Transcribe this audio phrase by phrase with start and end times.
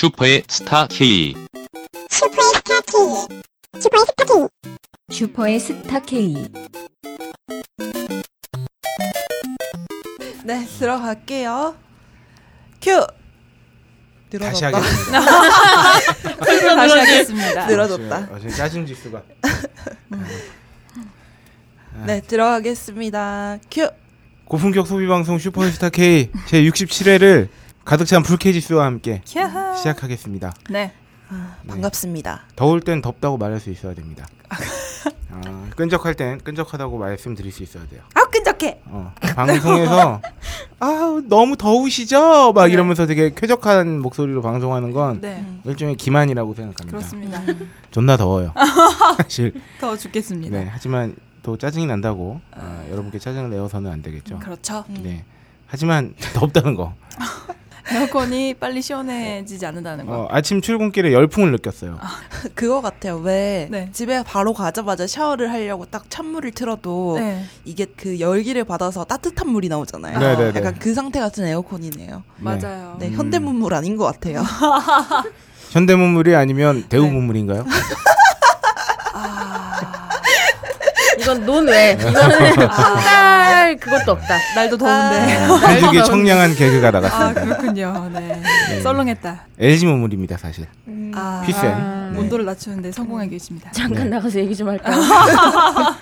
[0.00, 1.34] 슈퍼의 스타 K.
[2.08, 3.04] 슈퍼의 스타 K.
[3.82, 4.48] 슈퍼의 스타 K.
[5.10, 6.34] 슈퍼의 스타 K.
[10.44, 11.76] 네, 들어갈게요.
[12.80, 13.06] 큐!
[14.38, 14.78] 다시 늘어졌다.
[14.78, 15.20] 하겠습니다.
[16.46, 17.66] 설명 다시 하겠습니다.
[17.66, 18.28] 늘어졌다.
[18.32, 19.22] 어, 지금 짜증 지수가
[22.06, 23.58] 네, 들어가겠습니다.
[23.70, 23.90] 큐!
[24.46, 27.48] 고품격 소비 방송 슈퍼스타 K 제 67회를
[27.84, 29.76] 가득 찬 불쾌 지 수와 함께 캬하.
[29.76, 30.54] 시작하겠습니다.
[30.70, 30.92] 네.
[31.28, 32.42] 아, 반갑습니다.
[32.56, 34.26] 더울 땐 덥다고 말할 수 있어야 됩니다.
[35.30, 38.02] 아, 끈적할 땐 끈적하다고 말씀드릴 수 있어야 돼요.
[38.14, 38.80] 아, 끈적해!
[38.86, 40.20] 어, 방송에서
[40.80, 42.52] 아 너무 더우시죠?
[42.52, 42.72] 막 네.
[42.72, 46.98] 이러면서 되게 쾌적한 목소리로 방송하는 건 네, 일종의 기만이라고 생각합니다.
[46.98, 47.42] 그렇습니다.
[47.90, 48.52] 존나 더워요.
[49.18, 50.56] 사실 더워 죽겠습니다.
[50.56, 54.38] 네 하지만 또 짜증이 난다고 아, 여러분께 짜증을 내어서는 안 되겠죠.
[54.40, 54.84] 그렇죠.
[54.88, 55.24] 네
[55.66, 56.94] 하지만 덥다는 거.
[57.92, 60.12] 에어컨이 빨리 시원해지지 않는다는 거.
[60.22, 61.98] 어, 아침 출근길에 열풍을 느꼈어요.
[62.54, 63.16] 그거 같아요.
[63.18, 63.88] 왜 네.
[63.92, 69.68] 집에 바로 가자마자 샤워를 하려고 딱 찬물을 틀어도 네, 이게 그 열기를 받아서 따뜻한 물이
[69.68, 70.18] 나오잖아요.
[70.18, 70.58] 네네네.
[70.58, 72.22] 약간 그 상태 같은 에어컨이네요.
[72.36, 72.96] 맞아요.
[72.98, 73.12] 네, 음.
[73.14, 74.44] 현대문물 아닌 것 같아요.
[75.72, 76.88] 현대문물이 아니면 네.
[76.88, 77.64] 대우문물인가요?
[81.20, 81.92] 이건 논외.
[82.00, 82.14] 이거는
[83.70, 84.36] 할 그것도 없다.
[84.56, 85.16] 날도 더운데.
[85.46, 87.44] 한국의 청량한 개그가 아, 나갔습니다.
[87.44, 88.10] 그렇군요.
[88.12, 88.42] 네.
[88.68, 88.80] 네.
[88.80, 89.46] 썰렁했다.
[89.58, 90.66] LG 문물입니다 사실.
[91.14, 91.70] 아, 피센.
[91.72, 92.18] 아, 네.
[92.18, 93.70] 온도를 낮추는데 성공하고 계십니다.
[93.72, 94.16] 잠깐 네.
[94.16, 94.96] 나가서 얘기 좀 할까요?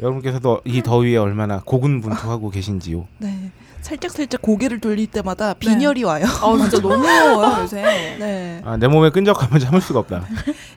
[0.00, 3.06] 여러분께서도 이 더위에 얼마나 고군분투하고 계신지요.
[3.18, 3.50] 네.
[3.80, 6.24] 살짝 살짝 고개를 돌릴 때마다 빈혈이 와요.
[6.42, 7.82] 어, 진짜 너무 더워요, 요새.
[8.18, 8.60] 네.
[8.64, 10.24] 아, 내 몸에 끈적하면 참을 수가 없다.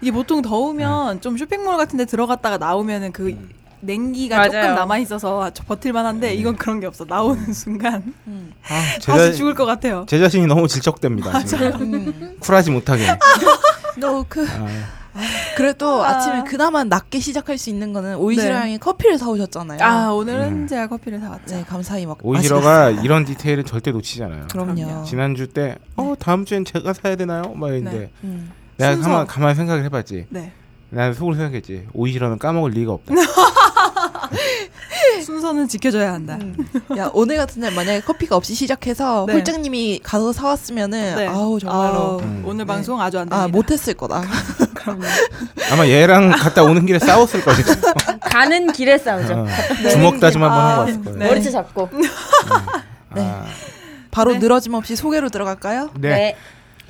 [0.02, 3.38] 이게 보통 더우면 좀 쇼핑몰 같은 데 들어갔다가 나오면은 그
[3.86, 4.52] 냉기가 맞아요.
[4.52, 7.06] 조금 남아 있어서 버틸만 한데 이건 그런 게 없어.
[7.06, 8.52] 나오는 순간 음.
[8.68, 10.06] 아, 제, 다시 자, 죽을 것 같아요.
[10.08, 11.44] 제 자신이 너무 질척됩니다.
[11.44, 11.72] 지금.
[11.82, 12.38] 음.
[12.40, 13.06] 쿨하지 못하게.
[13.98, 14.46] 너그
[15.16, 15.22] 아,
[15.56, 16.10] 그래도 아.
[16.10, 16.20] 아.
[16.20, 18.62] 침에 그나마 낮게 시작할 수 있는 거는 오이시라 네.
[18.62, 19.80] 양이 커피를 사오셨잖아요.
[19.82, 20.68] 아, 오늘은 음.
[20.68, 21.56] 제가 커피를 사왔죠.
[21.56, 23.04] 네, 감사히 막 오이시러가 마시겠습니다.
[23.06, 24.48] 이런 디테일을 절대 놓치지 않아요.
[24.52, 25.04] 그럼요.
[25.06, 27.54] 지난주 때, 어, 다음 주엔 제가 사야 되나요?
[27.56, 28.12] 막 했는데, 네.
[28.26, 28.52] 음.
[28.78, 29.10] 내가 순서.
[29.10, 30.26] 가만, 가만 생각을 해봤지.
[30.30, 30.52] 네.
[30.96, 31.88] 난 속으로 생각했지.
[31.94, 33.14] 오이시러는 까먹을 리가 없다.
[35.26, 36.38] 순서는 지켜줘야 한다.
[36.42, 36.56] 음.
[36.98, 39.34] 야 오늘 같은 날 만약에 커피가 없이 시작해서 네.
[39.34, 41.28] 홀장님이 가서 사왔으면은 네.
[41.28, 42.44] 아우 정말로 아우, 음.
[42.46, 42.66] 오늘 네.
[42.66, 43.44] 방송 아주 안 됩니다.
[43.44, 44.24] 아 못했을 거다.
[45.72, 47.60] 아마 얘랑 갔다 오는 길에 싸웠을 거예요.
[48.22, 49.34] 가는 길에 싸우죠.
[49.34, 49.48] 어,
[49.90, 51.20] 주먹 다짐 한번 아, 하고 왔을 거예요.
[51.20, 51.28] 네.
[51.28, 51.90] 머리채 잡고.
[53.10, 53.46] 아,
[54.12, 54.40] 바로 네.
[54.40, 55.90] 늘어짐 없이 소개로 들어갈까요?
[55.96, 56.38] 네.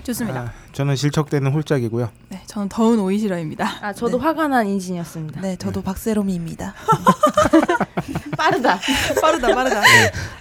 [0.06, 0.40] 좋습니다.
[0.42, 2.10] 아, 저는 질척대는 홀짝이고요.
[2.30, 3.68] 네, 저는 더운 오이시러입니다.
[3.82, 5.42] 아 저도 화가 난 인진이었습니다.
[5.42, 6.74] 네, 저도 박세롬이입니다.
[8.38, 8.80] 빠르다.
[9.22, 9.82] 빠르다, 빠르다.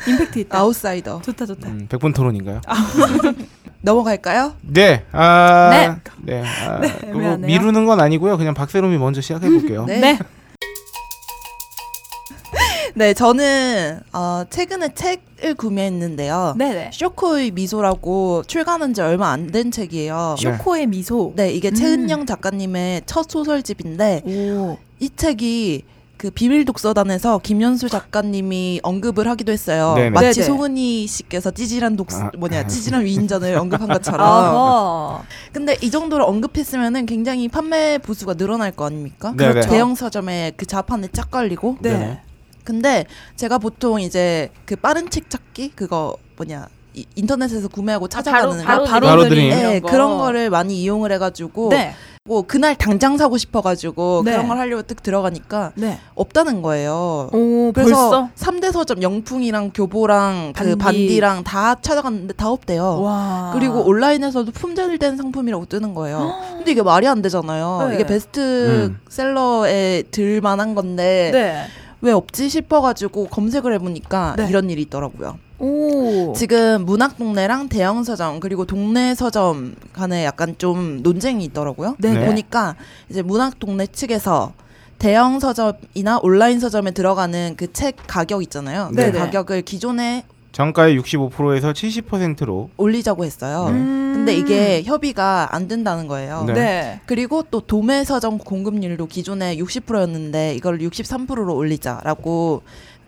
[0.07, 0.59] 임팩트 있다.
[0.59, 1.23] 아웃사이더.
[1.23, 1.69] 좋다, 좋다.
[1.69, 2.61] 음, 100분 토론인가요?
[3.81, 4.55] 넘어갈까요?
[4.63, 5.05] 네.
[5.13, 5.71] 아,
[6.23, 6.43] 네.
[6.43, 6.45] 네.
[6.47, 7.37] 아, 네, 뭐.
[7.37, 8.37] 미루는 건 아니고요.
[8.39, 9.85] 그냥 박세롬이 먼저 시작해 볼게요.
[9.87, 10.19] 네.
[12.97, 13.07] 네.
[13.07, 16.55] 네, 저는 어, 최근에 책을 구매했는데요.
[16.57, 16.91] 네네.
[16.93, 20.37] 쇼코의 미소라고 출간한 지 얼마 안 된 책이에요.
[20.39, 21.33] 쇼- 쇼코의 미소.
[21.37, 21.75] 네, 이게 음.
[21.75, 24.79] 최은영 작가님의 첫 소설집인데 오.
[25.01, 25.83] 이 책이
[26.17, 29.95] 그 비밀 독서단에서 김연수 작가님이 언급을 하기도 했어요.
[29.97, 30.11] 네네.
[30.11, 30.47] 마치 네네.
[30.47, 32.31] 송은이 씨께서 찌질한 독 아.
[32.39, 34.21] 뭐냐 찌질한 위인전을 언급한 것처럼.
[34.27, 35.23] 아하.
[35.53, 39.35] 근데 이 정도로 언급했으면은 굉장히 판매 부수가 늘어날 거 아닙니까?
[39.37, 39.53] 네네.
[39.53, 39.69] 그렇죠.
[39.69, 41.79] 대형 서점에 그 자판에 쫙 깔리고.
[41.83, 42.21] 네.
[42.65, 43.05] 근데
[43.37, 48.91] 제가 보통 이제 그 빠른 책 찾기 그거 뭐냐 이- 인터넷에서 구매하고 찾아가는 바로- 거.
[48.91, 49.51] 바로 바로 드림 드림.
[49.51, 49.89] 네, 이런 거.
[49.91, 51.93] 그런 거를 많이 이용을 해가지고 네.
[52.27, 54.31] 뭐 그날 당장 사고 싶어가지고 네.
[54.33, 55.99] 그런 걸 하려고 딱 들어가니까 네.
[56.15, 57.29] 없다는 거예요.
[57.33, 58.29] 오, 그래서 벌써?
[58.37, 60.79] 3대 서점 영풍이랑 교보랑 그 반디.
[60.79, 63.03] 반디랑 다 찾아갔는데 다 없대요.
[63.03, 63.51] 와.
[63.53, 66.33] 그리고 온라인에서도 품절된 상품이라고 뜨는 거예요.
[66.59, 67.89] 근데 이게 말이 안 되잖아요.
[67.89, 67.95] 네.
[67.97, 71.65] 이게 베스트셀러에 들 만한 건데 네.
[72.05, 74.47] 왜 없지 싶어가지고 검색을 해보니까 네.
[74.49, 75.39] 이런 일이 있더라고요.
[75.59, 76.35] 오.
[76.37, 81.97] 지금 문학 동네랑 대형 서점 그리고 동네 서점 간에 약간 좀 논쟁이 있더라고요.
[81.99, 82.13] 네.
[82.13, 82.27] 네.
[82.27, 82.77] 보니까
[83.09, 84.53] 이제 문학 동네 측에서
[84.99, 88.91] 대형 서점이나 온라인 서점에 들어가는 그 책 가격 있잖아요.
[88.93, 89.11] 네.
[89.11, 90.25] 그 가격을 기존에
[90.55, 93.67] 정가의 65%에서 70%로 올리자고 했어요.
[93.71, 94.13] 음.
[94.15, 96.45] 근데 이게 협의가 안 된다는 거예요.
[96.47, 96.53] 네.
[96.55, 97.01] 네.
[97.07, 102.63] 그리고 또 도매 서점 공급률도 기존에 60%였는데 이걸 63%로 올리자라고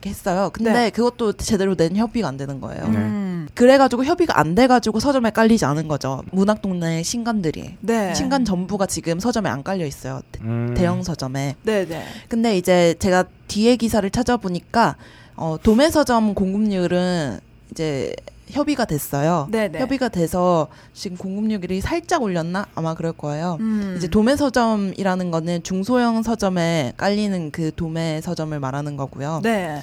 [0.04, 0.50] 했어요.
[0.52, 0.90] 근데 네.
[0.90, 2.82] 그것도 제대로 된 협의가 안 되는 거예요.
[2.88, 2.96] 네.
[2.98, 3.48] 음.
[3.54, 6.22] 그래가지고 협의가 안 돼가지고 서점에 깔리지 않은 거죠.
[6.32, 7.76] 문학동네 신간들이.
[7.81, 8.14] 네.
[8.14, 10.20] 신간 전부가 지금 서점에 안 깔려 있어요.
[10.32, 11.54] 대- 음, 대형 서점에.
[11.62, 12.04] 네, 네.
[12.28, 14.96] 근데 이제 제가 뒤에 기사를 찾아보니까
[15.36, 17.38] 어, 도매 서점 공급률은
[17.70, 18.14] 이제
[18.48, 19.48] 협의가 됐어요.
[19.50, 19.78] 네네.
[19.80, 23.56] 협의가 돼서 지금 공급률이 살짝 올렸나 아마 그럴 거예요.
[23.60, 23.94] 음.
[23.96, 29.40] 이제 도매 서점이라는 거는 중소형 서점에 깔리는 그 도매 서점을 말하는 거고요.
[29.42, 29.82] 네.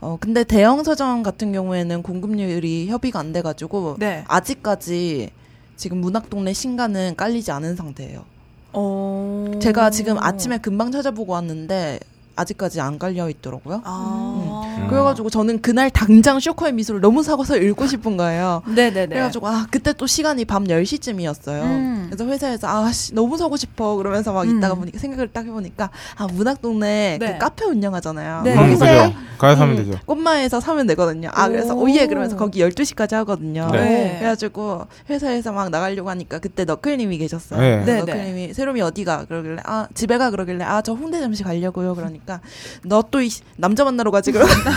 [0.00, 4.24] 어 근데 대형 서점 같은 경우에는 공급률이 협의가 안 돼가지고 네.
[4.28, 5.30] 아직까지
[5.76, 8.24] 지금 문학동네 신간은 깔리지 않은 상태예요.
[8.72, 9.50] 어.
[9.60, 12.00] 제가 지금 아침에 금방 찾아보고 왔는데
[12.36, 13.82] 아직까지 안 깔려 있더라고요.
[13.84, 14.40] 아.
[14.44, 14.57] 음.
[14.88, 18.62] 그래가지고 저는 그날 당장 쇼커의 미소를 너무 사고서 읽고 싶은 거예요.
[18.74, 19.06] 네네네.
[19.08, 21.62] 그래가지고 아 그때 또 시간이 밤 10시쯤이었어요.
[21.62, 22.06] 음.
[22.10, 24.58] 그래서 회사에서 아 씨 너무 사고 싶어 그러면서 막 음.
[24.58, 27.32] 있다가 보니까 생각을 딱 해보니까 아 문학동네 네.
[27.32, 28.42] 그 카페 운영하잖아요.
[28.42, 28.52] 네.
[28.54, 29.12] 음, 거기서.
[29.38, 29.98] 가서 사면 음, 되죠.
[30.06, 31.30] 꽃마에서 사면 되거든요.
[31.32, 31.84] 아 그래서 오.
[31.84, 33.68] 오예 그러면서 거기 12시까지 하거든요.
[33.72, 34.16] 네.
[34.18, 37.60] 그래가지고 회사에서 막 나가려고 하니까 그때 너클님이 계셨어요.
[37.60, 37.84] 네.
[37.84, 41.94] 네, 너클님이 새롬이 어디가 그러길래 아 집에 가 그러길래 아 저 홍대 잠시 가려고요.
[41.94, 42.40] 그러니까
[42.84, 44.58] 너또이 남자 만나러 가지 그러는데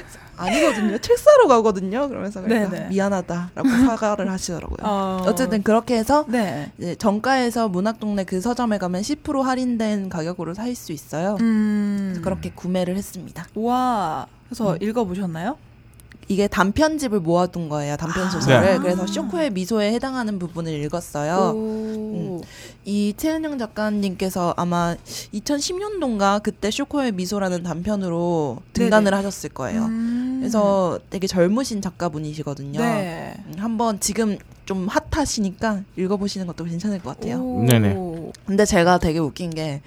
[0.40, 0.98] 아니거든요.
[1.02, 2.08] 책 사러 가거든요.
[2.08, 2.88] 그러면서 그러니까.
[2.88, 4.78] 미안하다라고 사과를 하시더라고요.
[4.82, 5.22] 어.
[5.26, 6.70] 어쨌든 그렇게 해서 네.
[6.98, 11.36] 정가에서 문학동네 그 서점에 가면 10% 할인된 가격으로 살 수 있어요.
[11.40, 12.20] 음.
[12.22, 13.44] 그렇게 구매를 했습니다.
[13.56, 14.26] 와.
[14.48, 14.78] 그래서 음.
[14.80, 15.56] 읽어보셨나요?
[16.30, 17.96] 이게 단편집을 모아둔 거예요.
[17.96, 18.30] 단편 아.
[18.30, 18.74] 소설을.
[18.74, 18.78] 네.
[18.78, 21.56] 그래서 쇼코의 미소에 해당하는 부분을 읽었어요.
[21.56, 22.40] 오.
[22.84, 24.94] 이 최은영 작가님께서 아마
[25.34, 29.86] 2010년도인가 그때 쇼코의 미소라는 단편으로 등단을 하셨을 거예요.
[29.86, 30.36] 음.
[30.38, 32.78] 그래서 되게 젊으신 작가분이시거든요.
[32.78, 33.34] 네.
[33.46, 37.40] 음, 한번 지금 좀 핫하시니까 읽어보시는 것도 괜찮을 것 같아요.
[37.42, 37.64] 오.
[37.64, 37.96] 네네.
[38.46, 39.82] 근데 제가 되게 웃긴 게,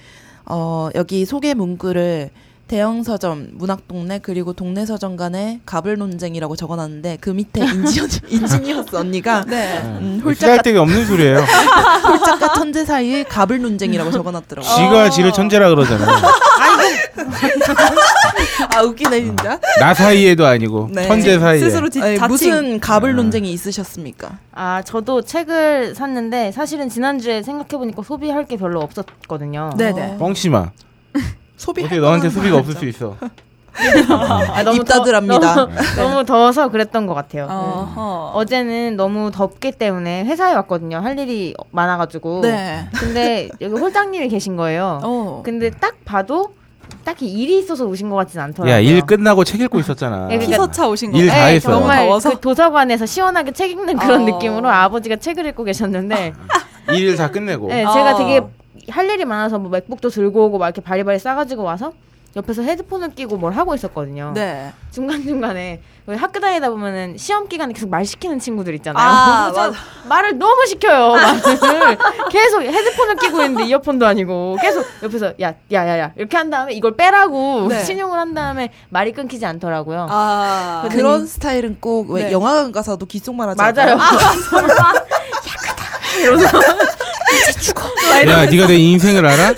[0.45, 2.31] 어, 여기 소개 문구를
[2.67, 8.95] 대형 서점, 문학 동네, 그리고 동네 서점 간의 갑을 논쟁이라고 적어놨는데, 그 밑에 인지어, 인지니어스
[8.95, 9.79] 언니가, 네.
[9.83, 11.39] 음, 홀 홀짝과, 데가 없는 소리예요.
[11.39, 14.73] 홀짝과 천재 사이의 갑을 논쟁이라고 적어놨더라고요.
[14.75, 16.21] 지가 지를 천재라 그러잖아요.
[18.75, 19.59] 아, 웃기네, 진짜.
[19.79, 21.07] 나 사이에도 아니고 네.
[21.07, 21.59] 천재 사이에.
[21.59, 22.27] 스스로 지, 아니, 자칭.
[22.31, 23.15] 무슨 가불 음.
[23.17, 24.39] 논쟁이 있으셨습니까?
[24.53, 29.71] 아 저도 책을 샀는데 사실은 지난주에 생각해보니까 소비할 게 별로 없었거든요.
[29.77, 30.17] 네네.
[30.17, 30.71] 뻥심아.
[31.63, 33.15] 소비 어떻게 너한테 소비가 없을 수 있어?
[33.19, 35.55] 아, 입 닫으랍니다.
[35.55, 37.45] 너무, 너무 더워서 그랬던 것 같아요.
[37.49, 38.31] 어허.
[38.35, 40.97] 어제는 너무 덥기 때문에 회사에 왔거든요.
[40.97, 42.41] 할 일이 많아가지고.
[42.41, 42.87] 네.
[42.99, 44.99] 근데 여기 홀장님이 계신 거예요.
[45.03, 45.41] 어.
[45.43, 46.53] 근데 딱 봐도
[47.05, 48.73] 딱히 일이 있어서 오신 것 같진 않더라고요.
[48.73, 50.27] 야 일 끝나고 책 읽고 있었잖아.
[50.31, 51.17] 예, 그러니까- 피서차 오신 거.
[51.17, 51.71] 일다 네, 했어.
[51.71, 52.29] 정말 더워서?
[52.31, 54.25] 그 도서관에서 시원하게 책 읽는 그런 어.
[54.25, 56.33] 느낌으로 아버지가 책을 읽고 계셨는데
[56.93, 57.69] 일 다 끝내고.
[57.69, 57.91] 네, 어.
[57.93, 58.41] 제가 되게
[58.89, 61.93] 할 일이 많아서 뭐 맥북도 들고 오고 막 이렇게 바리바리 싸가지고 와서
[62.35, 64.31] 옆에서 헤드폰을 끼고 뭘 하고 있었거든요.
[64.33, 64.73] 네.
[64.89, 69.05] 중간중간에 왜 학교 다니다 보면은 시험 기간에 계속 말 시키는 친구들 있잖아요.
[69.07, 69.71] 아.
[70.09, 71.11] 말을 너무 시켜요.
[71.11, 71.97] 말을
[72.31, 76.73] 계속 헤드폰을 끼고 있는데 이어폰도 아니고 계속 옆에서 야 야 야 야 이렇게 한 다음에
[76.73, 77.81] 이걸 빼라고 네.
[77.85, 80.07] 신용을 한 다음에 말이 끊기지 않더라고요.
[80.09, 80.87] 아.
[80.91, 82.31] 그런 스타일은 꼭왜 네.
[82.31, 83.95] 영화관 가서도 귓속말 하지 맞아요.
[88.23, 88.29] 않아요?
[88.29, 89.53] 야 네가 내 인생을 알아?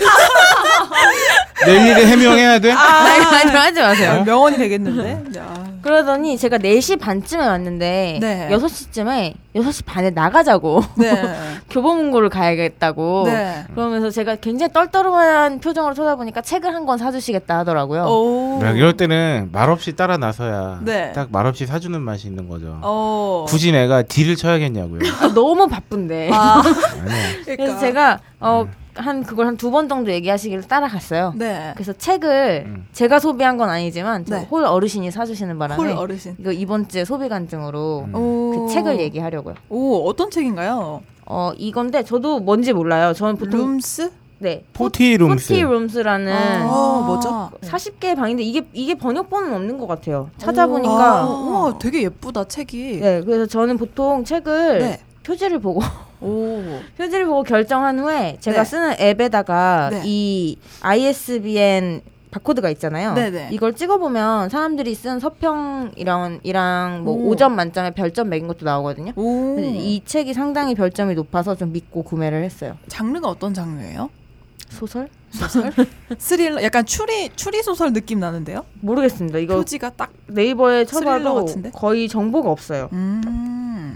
[1.66, 2.70] 내일에 해명해야 돼?
[2.72, 4.10] 아니, 아니, 하지 마세요.
[4.20, 5.38] 아, 명언이 되겠는데.
[5.38, 5.66] 야.
[5.82, 8.48] 그러더니 제가 4시 반쯤에 왔는데 네.
[8.50, 11.22] 6시쯤에 6시 반에 나가자고 네.
[11.70, 13.64] 교보문고를 가야겠다고 네.
[13.72, 18.04] 그러면서 제가 굉장히 떨떠름한 표정으로 쳐다보니까 책을 한 권 사주시겠다 하더라고요.
[18.04, 18.60] 오.
[18.62, 21.10] 야, 이럴 때는 말없이 따라 나서야 네.
[21.12, 22.78] 딱 말없이 사주는 맛이 있는 거죠.
[22.82, 23.44] 어.
[23.48, 25.00] 굳이 내가 딜을 쳐야겠냐고요.
[25.20, 26.30] 아, 너무 바쁜데.
[26.32, 26.62] 아.
[26.62, 27.56] 그러니까.
[27.56, 31.34] 그래서 제가 어, 한 그걸 한 두 번 정도 얘기하시길 따라갔어요.
[31.36, 31.72] 네.
[31.74, 32.86] 그래서 책을 음.
[32.92, 34.44] 제가 소비한 건 아니지만 저 네.
[34.50, 36.36] 홀 어르신이 사주시는 바람에 홀 어르신.
[36.38, 38.14] 이거 이번 주에 소비 간증으로 음.
[38.14, 38.66] 오.
[38.66, 39.54] 그 책을 얘기하려고요.
[39.68, 41.02] 오, 어떤 책인가요?
[41.26, 43.12] 어 이건데 저도 뭔지 몰라요.
[43.12, 44.10] 저는 보통 룸스?
[44.38, 45.48] 네 Forty Rooms.
[45.48, 47.50] Forty Rooms라는 어, 뭐죠?
[47.62, 50.28] 40개의 방인데 이게 이게 번역본은 없는 것 같아요.
[50.34, 53.00] 아, 찾아보니까 우와, 되게 예쁘다, 책이.
[53.00, 55.00] 네 그래서 저는 보통 책을 네.
[55.22, 55.80] 표지를 보고
[56.20, 56.62] 오.
[56.96, 58.64] 표지를 보고 결정한 후에 제가 네.
[58.64, 60.02] 쓰는 앱에다가 네.
[60.04, 63.14] 이 ISBN 바코드가 있잖아요.
[63.14, 63.48] 네네.
[63.52, 67.34] 이걸 찍어보면 사람들이 쓴 서평이랑 이랑 뭐 오.
[67.34, 69.12] 5점 만점에 별점 매긴 것도 나오거든요.
[69.16, 72.76] 이 책이 상당히 별점이 높아서 좀 믿고 구매를 했어요.
[72.88, 74.10] 장르가 어떤 장르예요?
[74.68, 75.08] 소설?
[75.30, 75.72] 소설?
[76.18, 76.62] 스릴러?
[76.62, 78.64] 약간 추리 추리 소설 느낌 나는데요?
[78.80, 79.38] 모르겠습니다.
[79.38, 80.12] 이거 표지가 딱.
[80.26, 81.70] 네이버에 쳐봐도 같은데?
[81.70, 82.88] 거의 정보가 없어요.
[82.92, 83.20] 음.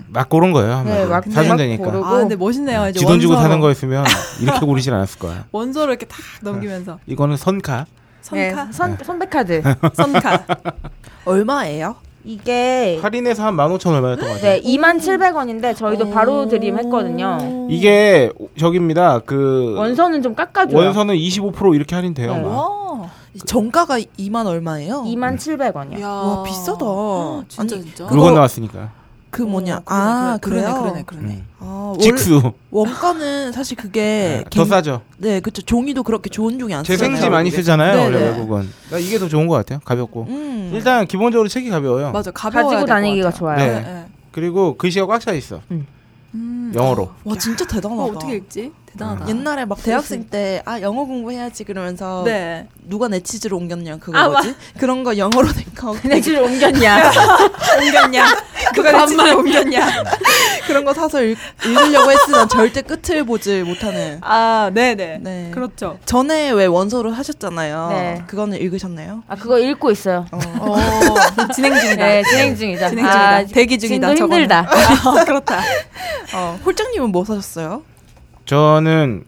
[0.09, 0.83] 막 고른 거예요.
[0.85, 1.85] 네, 막- 사준다니까.
[1.85, 2.07] 막 고르고.
[2.07, 2.88] 아, 근데 멋있네요.
[2.88, 3.49] 이제 지돈 주고 원서로.
[3.49, 4.04] 사는 거였으면
[4.40, 5.45] 이렇게 고르진 않았을 거야.
[5.52, 7.87] 원서를 이렇게 탁 넘기면서 이거는 선카.
[8.33, 9.62] 네, 선카, 선, 선배카드.
[9.95, 10.45] 선카.
[11.25, 11.97] 얼마예요?
[12.23, 14.61] 이게 할인해서 한 15,000 얼마였던 것 같아요.
[14.61, 17.66] 네, 2,700원인데 저희도 바로 드림 했거든요.
[17.71, 19.21] 이게 저기입니다.
[19.21, 20.85] 그 원서는 좀 깎아 줘요.
[20.85, 22.35] 원서는 25% 이렇게 할인돼요.
[22.37, 22.42] 네.
[22.42, 23.09] 와.
[23.47, 25.04] 정가가 2만 얼마예요?
[25.04, 26.00] 2만 700원이요.
[26.02, 26.09] 야.
[26.09, 26.85] 와 비싸다.
[27.49, 28.04] 진짜 아니, 진짜.
[28.11, 28.90] 물건 나왔으니까.
[29.30, 29.76] 그 뭐냐?
[29.78, 30.80] 어, 그러네, 아 그러네, 그래요?
[30.82, 31.28] 그러네 그러네.
[31.34, 31.46] 음.
[31.60, 32.52] 아, 원, 직수.
[32.70, 35.02] 원가는 사실 그게 더 싸죠.
[35.18, 35.62] 네, 그쵸.
[35.62, 37.14] 종이도 그렇게 좋은 종이 안 쓰잖아요.
[37.16, 37.94] 재생지 많이 쓰잖아요.
[37.96, 38.25] 네, 원래 네.
[38.30, 38.68] 외국은.
[38.90, 39.78] 나 이게 더 좋은 것 같아요.
[39.84, 40.26] 가볍고.
[40.28, 40.70] 음.
[40.75, 42.10] 일단 기본적으로 책이 가벼워요.
[42.12, 43.30] 맞아 가벼워야 가지고 다니기가.
[43.32, 43.58] 좋아요.
[43.58, 43.66] 네.
[43.68, 44.06] 네, 네.
[44.32, 45.60] 그리고 글씨가 꽉 차 있어.
[45.70, 46.72] 음.
[46.75, 47.10] 영어로.
[47.25, 48.02] 와 진짜 대단하다.
[48.02, 48.72] 어, 어떻게 읽지?
[48.92, 49.28] 대단하다.
[49.28, 52.66] 옛날에 막 대학생 때 아 영어 공부해야지 그러면서 네.
[52.88, 54.54] 누가 내 치즈로 옮겼냐 그거 아, 뭐지?
[54.78, 55.97] 그런 거 영어로 된 거.
[56.04, 57.11] 내 집을 옮겼냐?
[57.78, 58.25] 옮겼냐?
[58.75, 59.87] 누가 내 집에 옮겼냐?
[60.66, 64.18] 그런 거 사서 읽, 읽으려고 했으나 절대 끝을 보지 못하는.
[64.23, 65.18] 아, 네네.
[65.23, 65.50] 네.
[65.52, 65.99] 그렇죠.
[66.04, 67.88] 전에 왜 원서를 하셨잖아요.
[67.90, 68.23] 네.
[68.26, 69.23] 그거는 읽으셨나요?
[69.28, 70.26] 아 그거 읽고 있어요.
[70.32, 70.38] 어.
[70.38, 72.04] 어, 진행 중이다.
[72.06, 72.88] 네 진행 중이다.
[72.90, 73.28] 진행 중이다.
[73.37, 74.14] 아, 대기 중이다.
[74.14, 74.66] 힘들다.
[74.68, 75.61] 아, 그렇다.
[76.35, 77.82] 어, 홀장님은 뭐 사셨어요?
[78.50, 79.23] 저는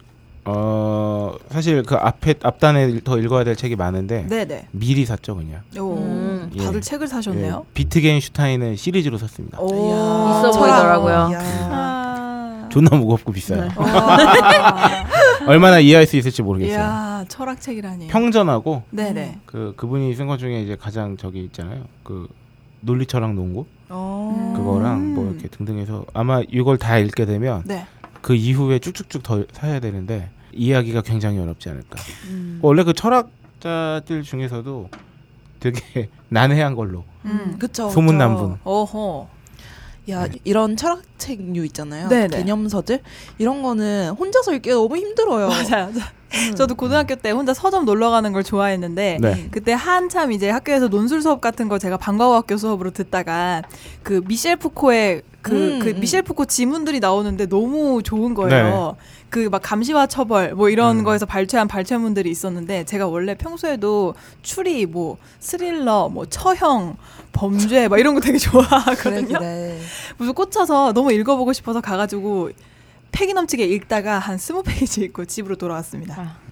[0.45, 4.67] 어 사실 그 앞에 앞단에 더 읽어야 될 책이 많은데 네네.
[4.73, 5.61] 미리 샀죠 그냥.
[5.79, 6.51] 오, 음.
[6.59, 6.81] 다들 예.
[6.81, 7.65] 책을 사셨네요.
[7.65, 9.61] 예, 비트겐슈타인은 시리즈로 샀습니다.
[9.61, 11.31] 오, 이야, 있어 보이더라고요.
[11.71, 12.69] 아.
[12.69, 13.69] 존나 무겁고 비싸요.
[13.69, 13.69] 네.
[13.77, 14.17] 와.
[15.47, 16.75] 얼마나 이해할 수 있을지 모르겠어요.
[16.75, 18.09] 이야, 철학책이라니.
[18.09, 19.39] 평전하고 네네.
[19.47, 21.85] 그 그분이 쓴 것 중에 이제 가장 저기 있잖아요.
[22.03, 22.27] 그
[22.81, 24.53] 논리철학 농구 어.
[24.57, 27.87] 그거랑 뭐 이렇게 등등해서 아마 이걸 다 읽게 되면 네.
[28.23, 31.99] 그 이후에 쭉쭉쭉 더 사야 되는데 이해하기가 굉장히 어렵지 않을까.
[32.29, 32.59] 음.
[32.63, 34.89] 원래 그 철학자들 중에서도
[35.61, 37.57] 되게 난해한 걸로 음.
[37.59, 37.91] 그쵸.
[37.91, 38.37] 소문난.
[38.37, 38.57] 분.
[38.65, 39.29] 어허.
[40.11, 42.09] 야 이런 철학책류 있잖아요.
[42.09, 42.37] 네네.
[42.37, 43.01] 개념서들
[43.39, 45.49] 이런 거는 혼자서 읽기 너무 힘들어요.
[45.71, 45.93] 맞아요.
[46.57, 49.49] 저도 고등학교 때 혼자 서점 놀러 가는 걸 좋아했는데 네.
[49.51, 53.63] 그때 한참 이제 학교에서 논술 수업 같은 거 제가 방과후학교 수업으로 듣다가
[54.03, 56.01] 그 미셸 푸코의 그, 음, 그 음.
[56.01, 58.97] 미셸 푸코 지문들이 나오는데 너무 좋은 거예요.
[59.29, 61.05] 그막 감시와 처벌 뭐 이런 음.
[61.05, 66.97] 거에서 발췌한 발췌문들이 있었는데 제가 원래 평소에도 추리 뭐 스릴러 뭐 처형
[67.33, 69.39] 범죄 막 이런 거 되게 그래 좋아하거든요.
[69.39, 69.79] 그래.
[70.19, 72.51] 무슨 꽂혀서 너무 읽어보고 싶어서 가가지고
[73.13, 76.15] 패기 넘치게 읽다가 한 스무 페이지 읽고 집으로 돌아왔습니다.
[76.19, 76.43] 아.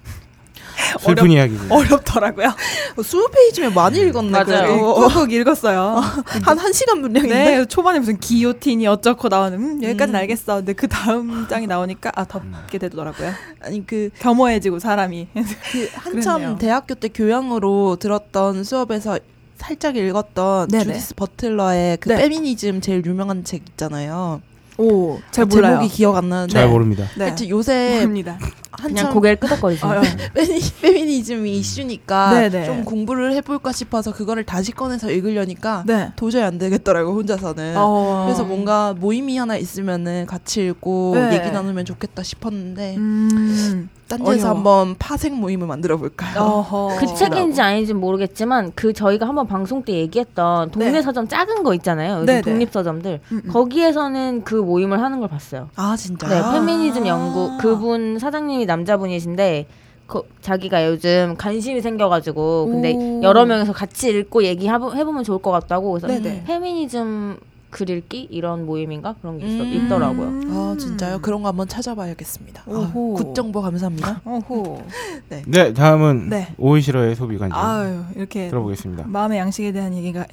[0.99, 1.73] 슬픈 이야기고.
[1.73, 2.47] 어렵더라고요.
[2.47, 4.31] 어, 20페이지면 많이 읽었네.
[4.31, 4.45] 맞아요.
[4.45, 4.93] 그래도.
[4.93, 6.01] 꾹꾹 읽었어요.
[6.43, 7.57] 한 1시간 분량인데.
[7.57, 10.21] 네, 초반에 무슨 기요틴이 어쩌고 나오는 음, 여기까지는 음.
[10.21, 10.55] 알겠어.
[10.57, 13.31] 근데 그 다음 장이 나오니까 아 덥게 되더라고요.
[13.61, 15.27] 아니 그, 겸허해지고 사람이.
[15.71, 16.57] 그 한참 그랬네요.
[16.57, 19.19] 대학교 때 교양으로 들었던 수업에서
[19.57, 20.83] 살짝 읽었던 네네.
[20.85, 22.17] 주디스 버틀러의 그 네.
[22.17, 24.41] 페미니즘 제일 유명한 책 있잖아요.
[24.81, 25.73] 오, 잘 아, 몰라요.
[25.75, 26.53] 제목이 기억 안 나는데.
[26.53, 27.05] 잘 모릅니다.
[27.15, 27.25] 네.
[27.25, 28.37] 하여튼 요새 모릅니다.
[28.71, 29.91] 한참 그냥 고개를 끄덕거리시네.
[29.91, 30.01] 아,
[30.33, 32.65] 페미, 페미니즘이 이슈니까 네네.
[32.65, 36.11] 좀 공부를 해볼까 싶어서 그거를 다시 꺼내서 읽으려니까 네.
[36.15, 37.73] 도저히 안 되겠더라고 혼자서는.
[37.77, 38.23] 어.
[38.25, 41.35] 그래서 뭔가 모임이 하나 있으면은 같이 읽고 네.
[41.35, 43.89] 얘기 나누면 좋겠다 싶었는데 음.
[44.11, 44.49] 딴 데서.
[44.49, 46.65] 한번 파생 모임을 만들어 볼까요?
[46.99, 51.01] 그 책인지 아닌지 모르겠지만 그 저희가 한번 방송 때 얘기했던 동네 네.
[51.01, 52.25] 서점 작은 거 있잖아요.
[52.43, 53.51] 독립 서점들 음, 음.
[53.51, 55.69] 거기에서는 그 모임을 하는 걸 봤어요.
[55.75, 56.27] 아 진짜.
[56.27, 56.51] 네, 아.
[56.51, 59.65] 페미니즘 연구 그분 사장님 이 남자분이신데
[60.07, 63.21] 그, 자기가 요즘 관심이 생겨가지고 근데 오.
[63.23, 66.43] 여러 명이서 같이 읽고 얘기해보면 좋을 것 같다고 그래서 네네.
[66.45, 67.37] 페미니즘
[67.69, 69.73] 글 읽기 이런 모임인가 그런 게 있어, 음.
[69.73, 70.41] 있더라고요.
[70.51, 71.19] 아 진짜요?
[71.21, 72.63] 그런 거 한번 찾아봐야겠습니다.
[72.67, 73.13] 아, 오호.
[73.13, 74.21] good 정보 감사합니다.
[74.25, 74.83] 어호.
[75.47, 76.53] 네, 다음은 네.
[76.57, 79.05] 오이시러의 소비관지 아유, 이렇게 들어보겠습니다.
[79.07, 80.25] 마음의 양식에 대한 얘기가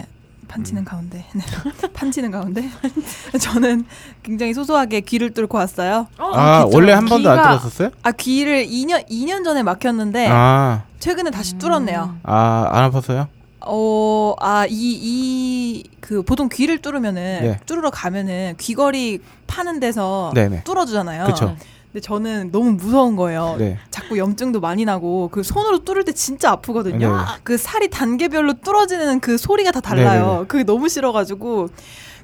[0.49, 0.85] 판치는 음.
[0.85, 1.43] 가운데 네.
[1.93, 2.65] 판치는 가운데
[3.41, 3.85] 저는
[4.23, 6.09] 굉장히 소소하게 귀를 뚫고 왔어요.
[6.17, 6.77] 아, 진짜.
[6.77, 7.91] 원래 한 번도 안 귀가- 들었었어요?
[8.03, 12.17] 아 귀를 2년 2년 전에 막혔는데 아, 최근에 다시 뚫었네요.
[12.25, 13.29] 아, 안 아팠어요?
[13.71, 17.61] 어, 아, 이, 이, 그, 보통 귀를 뚫으면은, 네.
[17.67, 20.63] 뚫으러 가면은 귀걸이 파는 데서 네네.
[20.65, 21.27] 뚫어주잖아요.
[21.27, 21.55] 그쵸.
[21.93, 23.57] 근데 저는 너무 무서운 거예요.
[23.59, 23.79] 네.
[23.91, 27.09] 자꾸 염증도 많이 나고, 그 손으로 뚫을 때 진짜 아프거든요.
[27.09, 27.23] 네네.
[27.43, 30.27] 그 살이 단계별로 뚫어지는 그 소리가 다 달라요.
[30.27, 30.45] 네네네.
[30.49, 31.69] 그게 너무 싫어가지고,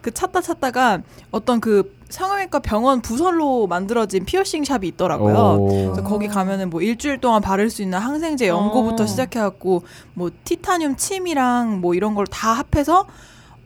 [0.02, 5.94] 그 찾다 찾다가 어떤 그 성형외과 병원 부설로 만들어진 피어싱 샵이 있더라고요.
[6.04, 9.06] 거기 가면은 뭐 일주일 동안 바를 수 있는 항생제 연고부터 어.
[9.06, 13.06] 시작해갖고 뭐 티타늄 침이랑 뭐 이런 걸 다 합해서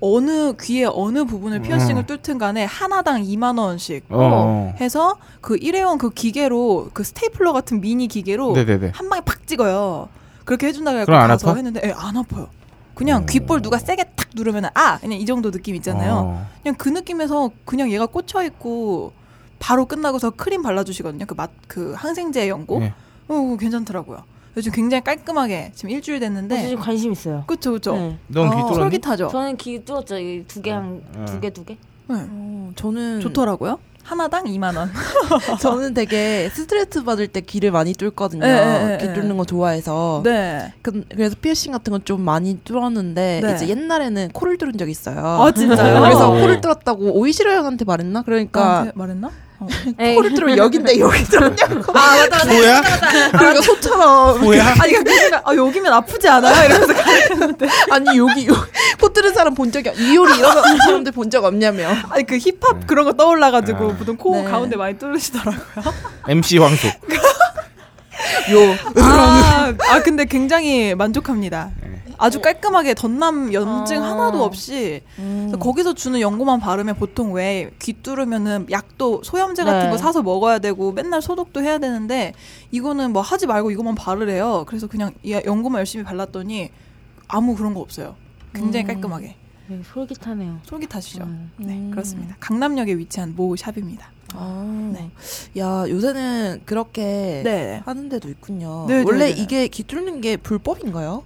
[0.01, 2.07] 어느 귀의 어느 부분을 피어싱을 음.
[2.07, 4.75] 뚫든 간에 하나당 2만 원씩 어.
[4.81, 8.93] 해서 그 일회용 그 기계로 그 스테이플러 같은 미니 기계로 네네네.
[8.95, 10.09] 한 방에 팍 찍어요.
[10.45, 11.57] 그렇게 해준다고 가서 아파?
[11.57, 12.49] 했는데 예, 안 아파요.
[12.95, 13.27] 그냥 어.
[13.27, 16.15] 귓볼 누가 세게 탁 누르면 아 그냥 이 정도 느낌 있잖아요.
[16.15, 16.47] 어.
[16.63, 19.13] 그냥 그 느낌에서 그냥 얘가 꽂혀 있고
[19.59, 21.27] 바로 끝나고서 크림 발라주시거든요.
[21.27, 22.81] 그 맛그 항생제 연고.
[22.81, 22.95] 네.
[23.29, 24.23] 어 괜찮더라고요.
[24.57, 26.69] 요즘 굉장히 깔끔하게 지금 일주일 저 됐는데.
[26.69, 27.45] 지금 관심 있어요.
[27.47, 27.95] 그쵸 그쵸.
[27.97, 28.19] 네.
[28.29, 28.75] 넌 귀 아, 뚫었니?
[28.75, 29.29] 솔깃하죠.
[29.29, 30.17] 저는 귀 뚫었죠.
[30.49, 31.25] 두개 한 어.
[31.27, 31.77] 두개 두 개.
[32.09, 32.17] 네.
[32.29, 33.79] 어, 저는 좋더라고요.
[34.03, 34.91] 하나당 2만 원.
[35.61, 38.41] 저는 되게 스트레스 받을 때 귀를 많이 뚫거든요.
[38.43, 39.13] 네, 귀 네.
[39.13, 40.23] 뚫는 거 좋아해서.
[40.25, 40.73] 네.
[40.81, 43.55] 그, 그래서 피어싱 같은 건 좀 많이 뚫었는데 네.
[43.55, 45.19] 이제 옛날에는 코를 뚫은 적 있어요.
[45.43, 46.01] 아 진짜요?
[46.01, 48.23] 그래서 코를 뚫었다고 오이시러 형한테 말했나?
[48.23, 49.31] 그러니까 나한테 말했나?
[49.61, 49.67] 어.
[49.99, 51.93] 에이, 코를 뚫으면 여긴데 여기 뚫었냐고.
[51.99, 52.45] 아 맞다 맞다.
[52.47, 52.83] 뭐야?
[53.33, 54.67] 그러니까 소처럼 뭐야?
[54.79, 56.65] 아니 그러니까 그 순간 아 여기면 아프지 않아요?
[56.69, 58.67] 이러면서 가르쳤는데 아니 여기 요-
[59.01, 61.89] 코 뚫은 사람 본 적이 없- 이효리 이런 사람들 본 적 없냐며.
[62.09, 63.97] 아니 그 힙합 그런 거 떠올라가지고 아.
[63.97, 64.45] 보통 코 네.
[64.45, 65.93] 가운데 많이 뚫으시더라고요.
[66.29, 66.89] MC 황소.
[68.53, 71.71] 요 아, 아 근데 굉장히 만족합니다.
[71.83, 71.98] 네.
[72.19, 74.11] 아주 깔끔하게 덧남 염증 아.
[74.11, 75.53] 하나도 없이 음.
[75.59, 79.91] 거기서 주는 연고만 바르면 보통 왜 귀 뚫으면은 약도 소염제 같은 네.
[79.91, 82.35] 거 사서 먹어야 되고 맨날 소독도 해야 되는데
[82.71, 84.65] 이거는 뭐 하지 말고 이것만 바르래요.
[84.67, 86.71] 그래서 그냥 이 연고만 열심히 발랐더니
[87.29, 88.17] 아무 그런 거 없어요.
[88.53, 88.89] 굉장히 음.
[88.89, 89.37] 깔끔하게
[89.69, 90.59] 네, 솔깃하네요.
[90.65, 91.25] 솔깃하시죠.
[91.25, 91.53] 음.
[91.59, 91.91] 네 음.
[91.91, 92.37] 그렇습니다.
[92.41, 94.11] 강남역에 위치한 모 샵입니다.
[94.35, 95.11] 아, 네.
[95.59, 97.83] 야 요새는 그렇게 네.
[97.85, 98.87] 하는 데도 있군요.
[98.89, 99.31] 네, 네, 원래 네.
[99.31, 101.23] 이게 귀 뚫는 게 불법인가요?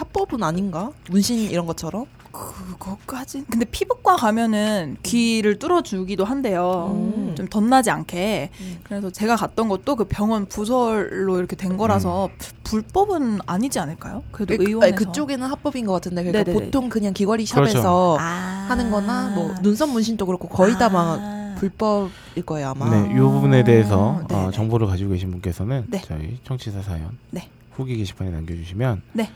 [0.00, 0.90] 합법은 아닌가?
[1.10, 2.04] 문신 이런 것처럼?
[2.30, 3.44] 그거까지.
[3.50, 6.90] 근데 피부과 가면은 귀를 뚫어주기도 한대요.
[6.94, 7.34] 음.
[7.34, 8.50] 좀 덧나지 않게.
[8.60, 8.78] 음.
[8.84, 12.28] 그래서 제가 갔던 것도 그 병원 부설로 이렇게 된 거라서
[12.64, 14.22] 불법은 아니지 않을까요?
[14.32, 16.66] 그래도 그, 의원에서 아니, 그쪽에는 합법인 것 같은데 그러니까 네네네.
[16.66, 17.72] 보통 그냥 귀걸이 그렇죠.
[17.72, 18.66] 샵에서 아.
[18.68, 21.54] 하는-거나 뭐 눈썹 문신도 그렇고 거의 다 막 아.
[21.58, 22.90] 불법일 거예요 아마.
[22.90, 24.50] 네, 이 부분에 대해서 네, 어, 네.
[24.54, 26.02] 정보를 가지고 계신 분께서는 네.
[26.04, 27.48] 저희 청취자 사연 네.
[27.72, 29.30] 후기 게시판에 남겨주시면 네.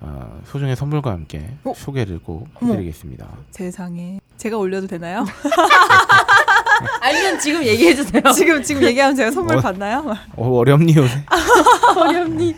[0.00, 1.72] 어, 소정의 선물과 함께 어?
[1.76, 2.48] 소개를 꼭.
[2.62, 3.26] 해드리겠습니다.
[3.50, 5.24] 세상에 제가 올려도 되나요?
[7.02, 8.22] 아니면 지금 얘기해 주세요.
[8.34, 9.60] 지금 지금 얘기하면 제가 선물 어.
[9.60, 10.16] 받나요?
[10.36, 11.22] 어, 어렵니 요새?
[11.96, 12.54] 어렵니?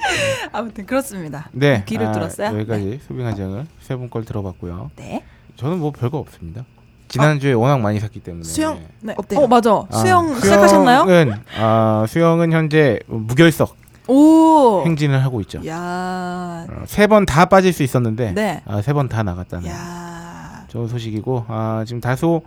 [0.52, 1.48] 아무튼 그렇습니다.
[1.52, 2.56] 네, 귀를 뚫었어요?
[2.58, 4.90] 여기까지 소비 간장을 세 분 걸 들어봤고요.
[4.96, 5.24] 네.
[5.56, 6.64] 저는 뭐 별거 없습니다.
[7.08, 8.80] 지난주에 워낙 많이 샀기 때문에 수영?
[9.00, 9.14] 네.
[9.18, 9.40] 어때요?
[9.40, 9.84] 어 맞아.
[9.90, 11.04] 아, 수영 시작하셨나요?
[11.04, 13.76] 수영은, 아, 수영은 현재 무결석
[14.08, 14.82] 오.
[14.84, 15.60] 행진을 하고 있죠.
[15.66, 16.66] 야.
[16.68, 18.62] 어, 세번 다 빠질 수 있었는데 네.
[18.66, 20.64] 아, 세번 다 나갔다는 야.
[20.68, 22.42] 좋은 소식이고 아, 지금 다소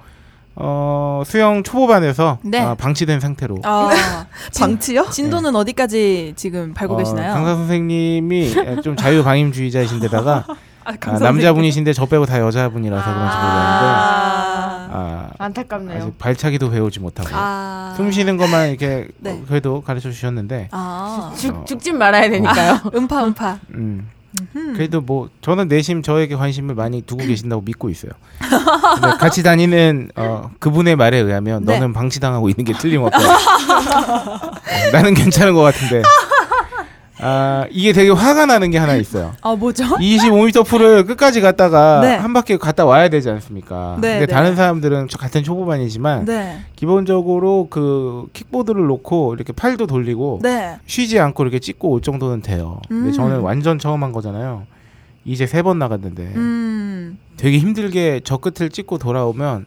[0.58, 2.60] 어, 수영 초보반에서 네.
[2.62, 3.90] 아, 방치된 상태로 아.
[4.58, 5.10] 방치요?
[5.10, 7.34] 진도는 어디까지 지금 밟고 어, 계시나요?
[7.34, 10.46] 강사 선생님이 좀 자유방임주의자이신데다가
[10.86, 14.88] 아, 아, 남자분이신데 저 빼고 다 여자분이라서 그런지 모르겠는데 아.
[14.98, 16.04] 아, 안타깝네요.
[16.04, 17.94] 아직 발차기도 배우지 못하고 아.
[17.98, 19.32] 숨 쉬는 것만 이렇게 네.
[19.32, 21.34] 어, 그래도 가르쳐 주셨는데 아.
[21.36, 22.80] 죽 죽진 말아야 되니까요.
[22.96, 23.60] 음파 음파.
[23.74, 24.10] 음,
[24.56, 24.74] 음.
[24.76, 28.12] 그래도 뭐 저는 내심 저에게 관심을 많이 두고 계신다고 믿고 있어요.
[29.20, 31.74] 같이 다니는 어, 그분의 말에 의하면 네.
[31.74, 33.18] 너는 방치당하고 있는 게 틀림없다.
[33.18, 34.52] 어,
[34.94, 36.04] 나는 괜찮은 것 같은데.
[37.20, 39.34] 아 이게 되게 화가 나는 게 하나 있어요.
[39.42, 39.84] 아 뭐죠?
[39.86, 42.16] 25m 풀을 끝까지 갔다가 네.
[42.16, 43.98] 한 바퀴 갔다 와야 되지 않습니까?
[44.02, 44.34] 네, 근데 네.
[44.34, 46.60] 다른 사람들은 저- 같은 초보반이지만 네.
[46.76, 50.78] 기본적으로 그 킥보드를 놓고 이렇게 팔도 돌리고 네.
[50.86, 52.80] 쉬지 않고 이렇게 찍고 올 정도는 돼요.
[52.90, 53.14] 근데 음.
[53.14, 54.64] 저는 완전 처음 한 거잖아요.
[55.24, 57.18] 이제 세 번 나갔는데 음.
[57.38, 59.66] 되게 힘들게 저 끝을 찍고 돌아오면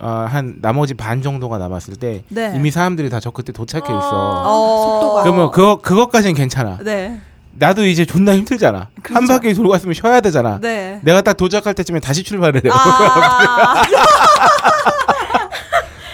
[0.00, 2.52] 아, 한 나머지 반 정도가 남았을 때 네.
[2.54, 4.42] 이미 사람들이 다저 끝에 도착해 있어.
[4.44, 5.00] 어.
[5.00, 5.22] 속도가.
[5.22, 6.78] 그러면 그거 그것까지는 괜찮아.
[6.82, 7.20] 네.
[7.58, 8.78] 나도 이제 존나 힘들잖아.
[8.78, 9.26] 한 그렇죠.
[9.28, 10.58] 바퀴 돌고 갔으면 쉬어야 되잖아.
[10.60, 11.00] 네.
[11.02, 12.72] 내가 딱 도착할 때쯤에 다시 출발을 해요.
[12.74, 13.82] 아.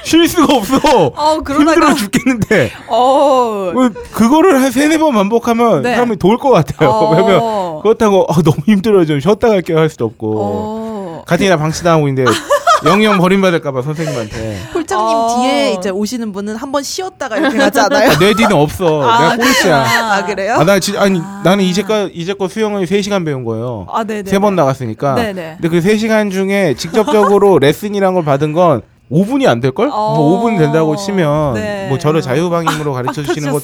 [0.04, 0.76] 쉴 수가 없어.
[1.16, 3.70] 어 힘들어 그러다가 죽겠는데 어.
[3.72, 5.94] 뭐 그거를 한 세네 번 반복하면 네.
[5.94, 6.90] 사람이 도울 것 같아요.
[6.90, 7.10] 어.
[7.10, 9.06] 왜냐면 그렇다고 아, 너무 힘들어요.
[9.06, 11.24] 좀 쉬었다 갈게요 할 수도 없고 어.
[11.26, 12.30] 같은 이나 방치당하고 있는데
[12.84, 15.36] 영영 버림받을까봐 선생님한테 홀장님 어.
[15.42, 18.10] 뒤에 이제 오시는 분은 한 번 쉬었다가 이렇게 가지 않아요?
[18.10, 18.84] 아, 내 뒤는 없어.
[18.84, 19.76] 내가 꼴찌야.
[19.76, 20.54] 아 그래요?
[20.54, 23.86] 아, 나 진, 아니 나는 이제껏 이제껏 수영을 3시간 배운 거예요.
[23.92, 24.30] 아 네네.
[24.30, 25.14] 세 번 나갔으니까.
[25.16, 25.58] 네네.
[25.60, 29.88] 근데 그 3시간 중에 직접적으로 레슨이란 걸 받은 건 5분이 안 될걸?
[29.92, 30.14] 어.
[30.16, 31.86] 뭐 5분 된다고 치면 네.
[31.90, 33.62] 뭐 저를 자유방임으로 가르쳐 주시는 것.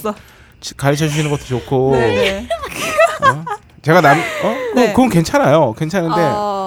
[0.77, 2.49] 가르쳐 주시는 것도 좋고 네네.
[3.27, 3.45] 어?
[3.81, 4.55] 제가 남 어?
[4.75, 4.89] 그, 네.
[4.93, 5.73] 그건 괜찮아요.
[5.79, 6.58] 괜찮은데 어,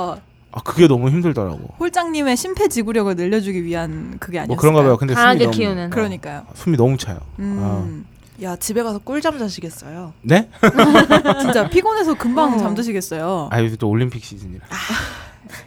[0.51, 1.75] 아 그게 너무 힘들더라고.
[1.79, 4.47] 홀장님의 심폐지구력을 늘려주기 위한 그게 아니었어요.
[4.47, 4.97] 뭐 그런가 봐요.
[4.97, 5.89] 근데 숨이 너무 키우는.
[5.91, 6.45] 그러니까요.
[6.55, 7.19] 숨이 너무 차요.
[7.39, 8.05] 음.
[8.43, 10.13] 야 집에 가서 꿀잠 자시겠어요?
[10.23, 10.49] 네?
[11.41, 12.57] 진짜 피곤해서 금방 어.
[12.57, 13.49] 잠드시겠어요.
[13.51, 14.65] 아 요새 또 올림픽 시즌이라.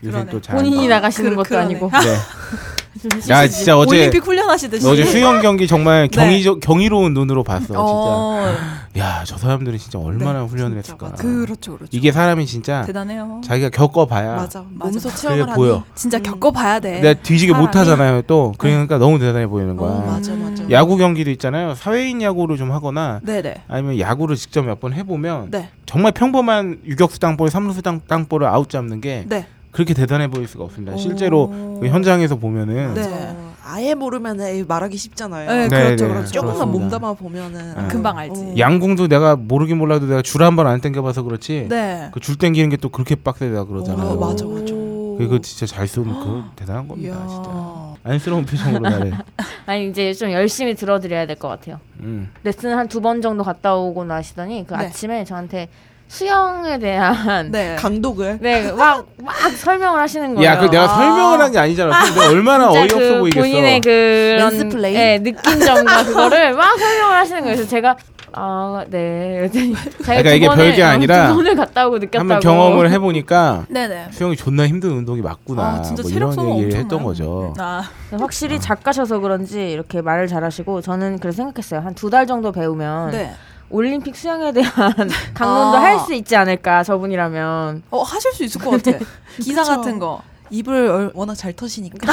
[0.02, 0.30] 요새 그러네.
[0.30, 1.64] 또잘 본인이 나가시는 그- 것도 그러네.
[1.66, 1.90] 아니고.
[1.90, 2.16] 네.
[3.28, 4.86] 야 진짜 어제 올림픽 훈련하시듯이.
[4.88, 6.16] 어제 수영 경기 정말 네.
[6.42, 7.80] 경이 경이로운 눈으로 봤어 진짜.
[7.80, 8.54] 어,
[8.96, 11.16] 야 저 사람들은 진짜 얼마나 네, 훈련을 진짜 했을까.
[11.20, 11.90] 그렇죠, 그렇죠.
[11.90, 13.40] 이게 사람이 진짜 대단해요.
[13.44, 14.64] 자기가 겪어봐야 맞아.
[14.70, 14.90] 맞아.
[14.92, 15.54] 몸소 그게 체험을 하니.
[15.56, 15.82] 보여.
[15.96, 16.22] 진짜 음.
[16.22, 17.00] 겪어봐야 돼.
[17.00, 17.66] 내가 뒤지게 사람이.
[17.66, 19.90] 못하잖아요 또 그러니까 너무 대단해 보이는 거야.
[19.90, 20.64] 어, 맞아 맞아.
[20.70, 21.74] 야구 경기도 있잖아요.
[21.74, 23.62] 사회인 야구를 좀 하거나 네네.
[23.68, 25.70] 아니면 야구를 직접 몇 번 해보면 네.
[25.86, 29.46] 정말 평범한 유격수 땅볼, 삼루수 땅, 땅볼을 아웃 잡는 게 네.
[29.74, 30.96] 그렇게 대단해 보일 수가 없습니다.
[30.96, 31.80] 실제로 오.
[31.80, 33.36] 그 현장에서 보면은 네.
[33.66, 35.50] 아예 모르면 말하기 쉽잖아요.
[35.50, 36.32] 네, 네, 그렇죠, 네, 그렇죠.
[36.32, 36.70] 조금만.
[36.70, 37.88] 몸담아 보면은 네.
[37.88, 38.40] 금방 알지.
[38.40, 38.54] 어.
[38.56, 41.66] 양궁도 내가 모르긴 몰라도 내가 줄 한 번 안 땡겨봐서 그렇지.
[41.68, 42.08] 네.
[42.12, 44.10] 그 줄 땡기는 게 또 그렇게 빡세다 그러잖아요.
[44.10, 44.72] 어, 맞아, 맞아.
[45.16, 47.16] 그거 진짜 잘 쏘면 그거 대단한 겁니다.
[47.16, 47.26] 이야.
[47.26, 47.94] 진짜.
[48.04, 49.12] 안쓰러운 표정으로 나를.
[49.66, 51.80] 아니 이제 좀 열심히 들어드려야 될 것 같아요.
[52.00, 52.30] 음.
[52.44, 54.86] 레슨 한 두 번 정도 갔다 오고 나시더니 그 네.
[54.86, 55.68] 아침에 저한테
[56.08, 57.74] 수영에 대한 네.
[57.80, 60.48] 강독을 네, 막, 막 설명을 하시는 거예요.
[60.50, 60.88] 야, 그 내가 아.
[60.88, 62.04] 설명을 한 게 아니잖아.
[62.04, 63.40] 근데 얼마나 어이없어 그 보이겠어.
[63.40, 64.94] 본인의 그런 mansplain?
[64.94, 67.56] 네, 느낀점과 그거를 막 설명을 하시는 거예요.
[67.56, 67.96] 그래서 제가
[68.36, 69.48] 아, 네.
[69.52, 72.18] 그러니까 두 이게 번을- 별게 어, 아니라 두 번을 갔다 오고 느꼈다고.
[72.18, 74.08] 한번 경험을 해보니까 네네.
[74.10, 75.62] 수영이 존나 힘든 운동이 맞구나.
[75.62, 76.80] 아, 진짜 뭐 체력 이런 얘기를.
[76.80, 77.54] 했던 거죠.
[77.58, 77.82] 아,
[78.18, 81.80] 확실히 작가셔서 그런지 이렇게 말을 잘하시고 저는 그래서 생각했어요.
[81.80, 83.32] 한 두 달 정도 배우면 네.
[83.78, 84.92] 올림픽 수영에 대한
[85.34, 85.82] 강론도 아.
[85.82, 87.82] 할수 있지 않을까 저분이라면.
[87.90, 88.96] 어 하실 수 있을 것 같아.
[89.42, 89.76] 기사 그쵸.
[89.76, 90.22] 같은 거.
[90.50, 92.12] 입을 얼- 워낙 잘 터시니까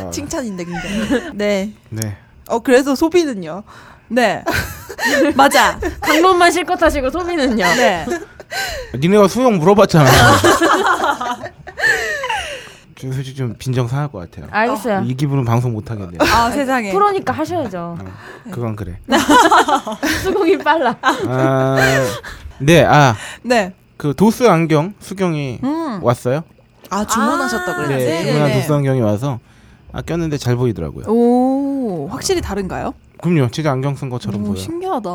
[0.00, 1.30] 어, 칭찬인데 굉장히.
[1.34, 1.72] 네.
[1.90, 2.16] 네.
[2.48, 3.62] 어 그래서 소비는요.
[4.08, 4.42] 네.
[5.34, 5.78] 맞아.
[6.00, 7.56] 강론만 실컷 하시고 소비는요.
[7.76, 8.06] 네.
[8.94, 10.10] 니네가 수영 물어봤잖아.
[13.02, 14.46] 좀 솔직히 좀 빈정 상할 것 같아요.
[14.52, 15.02] 알겠어요.
[15.04, 16.18] 이 기분은 방송 못 하겠네요.
[16.20, 16.92] 아 세상에.
[16.92, 17.96] 프로니까 하셔야죠.
[17.98, 18.04] 어,
[18.52, 18.98] 그건 그래.
[20.22, 20.96] 수긍이 빨라.
[21.02, 21.76] 아,
[22.60, 23.74] 네, 아, 네.
[23.96, 25.98] 그 도스 안경 수경이 음.
[26.00, 26.44] 왔어요.
[26.90, 28.04] 아 주문하셨다 아, 그랬지.
[28.04, 28.60] 네, 네, 주문한 네.
[28.60, 29.40] 도스 안경이 와서
[29.90, 31.06] 아 꼈는데 잘 보이더라고요.
[31.08, 32.94] 오 확실히 다른가요?
[33.20, 34.56] 그럼요, 진짜 안경 쓴 것처럼 오, 보여.
[34.56, 35.10] 신기하다.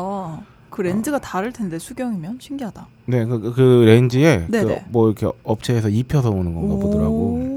[0.68, 2.86] 그 렌즈가 다를 텐데 수경이면 신기하다.
[3.06, 4.78] 네, 그, 그- 그 렌즈에 그.
[4.88, 7.47] 뭐 이렇게 업체에서 입혀서 오는 건가 보더라고.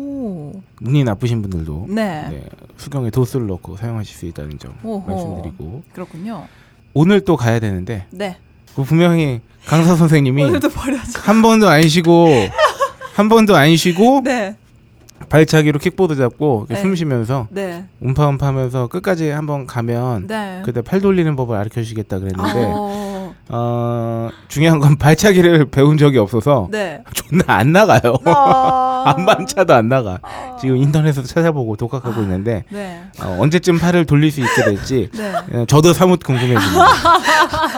[0.82, 0.84] 오.
[0.84, 2.28] 눈이 나쁘신 분들도 네.
[2.30, 2.44] 네,
[2.78, 5.06] 수경에 도스를 넣고 사용하실 수 있다는 점 오호.
[5.08, 6.46] 말씀드리고 그렇군요.
[6.94, 8.38] 오늘 또 가야 되는데 네.
[8.76, 11.18] 그 분명히 강사 선생님이 오늘도 버려야지.
[11.20, 12.28] 한 번도 안 쉬고
[13.14, 14.56] 한 번도 안 쉬고 네.
[15.30, 16.82] 발차기로 킥보드 잡고 이렇게 네.
[16.82, 17.86] 숨 쉬면서 네.
[18.04, 20.62] 음파음파하면서 끝까지 한번 가면 네.
[20.66, 23.21] 그때 팔 돌리는 법을 가르쳐 주시겠다 그랬는데 어,
[23.54, 27.04] 어, 중요한 건 발차기를 배운 적이 없어서 네.
[27.14, 28.16] 존나 안 나가요.
[28.26, 29.04] 아.
[29.18, 30.20] 안반 차도 안 나가.
[30.60, 33.02] 지금 인터넷에서 찾아보고 독학하고 있는데 네.
[33.22, 35.34] 어, 언제쯤 팔을 돌릴 수 있게 될지 네.
[35.58, 36.86] 어, 저도 사뭇 궁금해집니다.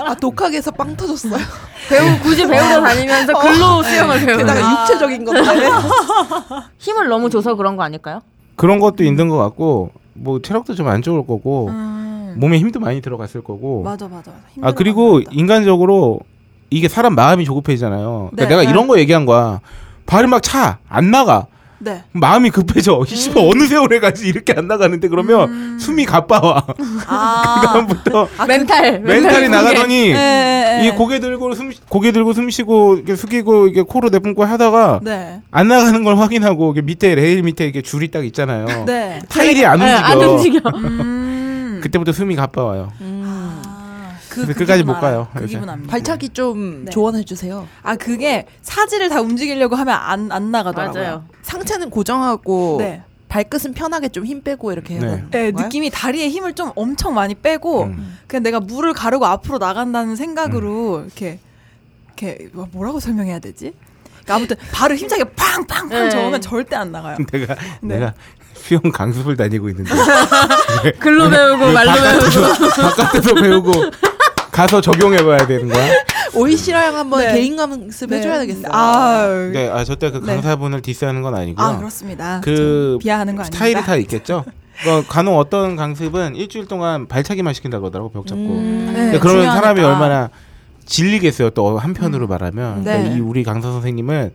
[0.06, 1.42] 아 독학에서 빵 터졌어요.
[1.90, 4.46] 배우 굳이 배우러 다니면서 글로 수영을 배우는.
[4.46, 5.42] 게다가 육체적인 건데.
[6.78, 8.22] 힘을 너무 줘서 그런 거 아닐까요?
[8.56, 12.13] 그런 것도 있는 것 같고 뭐 체력도 좀 안 좋을 거고 음.
[12.36, 14.32] 몸에 힘도 많이 들어갔을 거고 맞아 맞아.
[14.62, 15.22] 아 그리고.
[15.32, 16.20] 인간적으로
[16.70, 18.30] 이게 사람 마음이 조급해지잖아요.
[18.32, 18.48] 그러니까 네.
[18.48, 18.70] 내가 네.
[18.70, 19.60] 이런 거 얘기한 거야.
[20.06, 21.46] 발을 막차 안 나가.
[21.80, 22.02] 네.
[22.14, 23.04] 마음이 급해져.
[23.06, 25.78] 씨발 어느 세월에 가지 이렇게 안 나가는데 그러면 음.
[25.80, 26.66] 숨이 가빠와.
[27.08, 27.62] 아.
[27.62, 29.02] 그다음부터 멘탈.
[29.02, 30.88] 멘탈이 나가더니 네, 네, 네.
[30.88, 35.42] 이 고개 들고 숨 고개 들고 숨 쉬고 이렇게 숙이고 이게 코로 내뿜고 하다가 네.
[35.52, 38.86] 안 나가는 걸 확인하고 이게 밑에 레일 밑에 이게 줄이 딱 있잖아요.
[38.86, 39.20] 네.
[39.28, 40.06] 타일이 안 네, 움직여.
[40.06, 40.60] 안 움직여.
[40.76, 41.23] 음.
[41.84, 42.92] 그때부터 숨이 가빠와요.
[43.02, 43.24] 음.
[43.26, 45.00] 아, 그래서 그 끝까지 못.
[45.00, 45.28] 가요.
[45.36, 45.46] 그.
[45.46, 45.92] 기분 압니다.
[45.92, 46.92] 발차기 좀 네.
[46.92, 47.68] 조언해 주세요.
[47.82, 51.04] 아 그게 사지를 다 움직이려고 하면 안 안 나가더라고요.
[51.04, 51.26] 맞아요.
[51.42, 53.04] 상체는 고정하고 네.
[53.28, 55.08] 발끝은 편하게 좀 힘 빼고 이렇게 해야 네.
[55.08, 55.66] 되는 네, 건가요?
[55.66, 58.18] 느낌이 다리에 힘을 좀 엄청 많이 빼고 음.
[58.28, 61.40] 그냥 내가 물을 가르고 앞으로 나간다는 생각으로 이렇게
[62.18, 63.74] 이렇게 뭐- 뭐라고 설명해야 되지?
[64.24, 66.10] 그러니까 아무튼 발을 힘차게 팡팡팡 네.
[66.10, 67.18] 저으면 절대 안 나가요.
[67.32, 67.96] 내가 네.
[67.96, 68.14] 내가
[68.54, 69.92] 수영 강습을 다니고 있는데
[71.00, 72.70] 글로 배우고 말로 배우고.
[72.82, 73.72] 바깥에서 배우고
[74.52, 75.92] 가서 적용해봐야 되는 거야.
[76.36, 77.34] 오이시라랑 한번 네.
[77.34, 78.18] 개인 강습 네.
[78.18, 78.72] 해줘야 되겠어요.
[78.72, 80.34] 아, 네, 아 저때 그 네.
[80.34, 81.66] 강사분을 디스하는 건 아니고요.
[81.66, 82.40] 아 그렇습니다.
[82.42, 83.56] 그좀 비하하는 거 아닙니다.
[83.58, 84.46] 스타일이 다 있겠죠.
[84.84, 88.42] 그 간혹 어떤 강습은 일주일 동안 발차기만 시킨다 그러더라고 벽 잡고.
[88.42, 88.92] 음.
[88.96, 89.54] 네, 그러면 중요하니까.
[89.56, 90.30] 사람이 얼마나
[90.86, 91.52] 질리겠어요.
[91.52, 92.92] 또 한편으로 말하면 네.
[92.94, 94.34] 그러니까 이 우리 강사 선생님은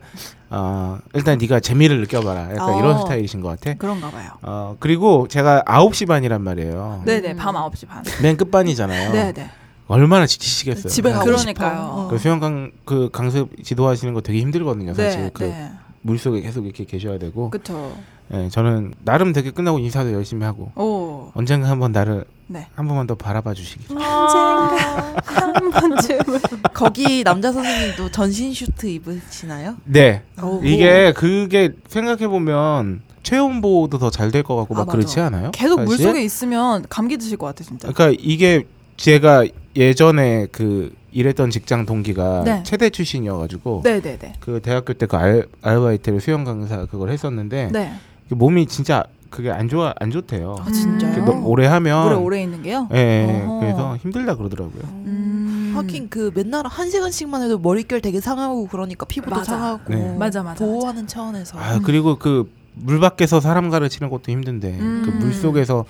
[0.51, 2.51] 어, 일단 네가 재미를 느껴봐라.
[2.51, 2.79] 약간 어.
[2.79, 3.75] 이런 스타일이신 것 같아.
[3.77, 4.31] 그런가 봐요.
[4.41, 7.03] 어 그리고 제가 9시 반이란 말이에요.
[7.05, 8.03] 네네 밤 9시 반.
[8.23, 9.11] 맨 끝반이잖아요.
[9.11, 9.49] 네네.
[9.87, 10.89] 얼마나 지치시겠어요.
[10.89, 11.77] 집에 가고 그러니까요.
[11.79, 12.07] 싶어.
[12.09, 14.93] 그 수영 강, 그 강습 지도하시는 거 되게 힘들거든요.
[14.93, 15.71] 사실 네, 그 네.
[16.01, 17.49] 물속에 계속 이렇게 계셔야 되고.
[17.49, 17.91] 그쵸.
[18.31, 21.08] 예, 저는 나름 되게 끝나고 인사도 열심히 하고 오.
[21.33, 22.67] 언젠가 한번 나를 네.
[22.75, 23.85] 한 번만 더 바라봐 주시기.
[23.89, 26.39] 언젠가 한 번쯤은.
[26.73, 29.75] 거기 남자 선생님도 전신 슈트 입으시나요?
[29.85, 30.23] 네.
[30.41, 30.59] 오.
[30.63, 35.27] 이게 그게 생각해 보면 체온 보호도 더 잘 될 것 같고 아, 막 그렇지 맞아.
[35.27, 35.51] 않아요?
[35.51, 35.85] 계속 사실?
[35.85, 37.91] 물속에 있으면 감기 드실 것 같아 진짜.
[37.91, 38.63] 그러니까 이게
[38.97, 42.63] 제가 예전에 그 일했던 직장 동기가 네.
[42.63, 44.33] 체대 출신이어가지고 네네네.
[44.39, 47.93] 그 대학교 때 그 아르바이트를 수영 강사 그걸 했었는데 네.
[48.29, 50.55] 그 몸이 진짜 그게 안 좋아 안 좋대요.
[50.59, 51.23] 아 진짜요?
[51.25, 52.87] 너- 오래 하면 물에 오래 있는 게요?
[52.93, 53.59] 예, 예, 어허.
[53.59, 54.81] 그래서 힘들다 그러더라고요.
[55.05, 55.73] 음.
[55.75, 59.51] 하긴 그 맨날 한 시간씩만 해도 머릿결 되게 상하고 그러니까 피부도 맞아.
[59.51, 60.15] 상하고 네.
[60.17, 62.49] 맞아, 맞아, 보호하는 차원에서 아 그리고 그
[62.81, 65.01] 물 밖에서 사람 가르치는 것도 힘든데 음.
[65.03, 65.83] 그물 속에서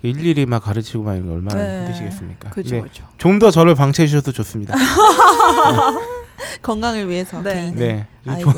[0.00, 1.80] 그 일일이 막 가르치고 막 이런 거 얼마나 네.
[1.86, 2.50] 힘드시겠습니까?
[2.50, 3.04] 그렇죠, 그렇죠.
[3.18, 4.72] 좀더 저를 방치해 주셔도 좋습니다.
[6.62, 7.54] 건강을 위해서 네.
[7.54, 7.74] 개인.
[7.74, 8.06] 네.
[8.26, 8.52] 아이고.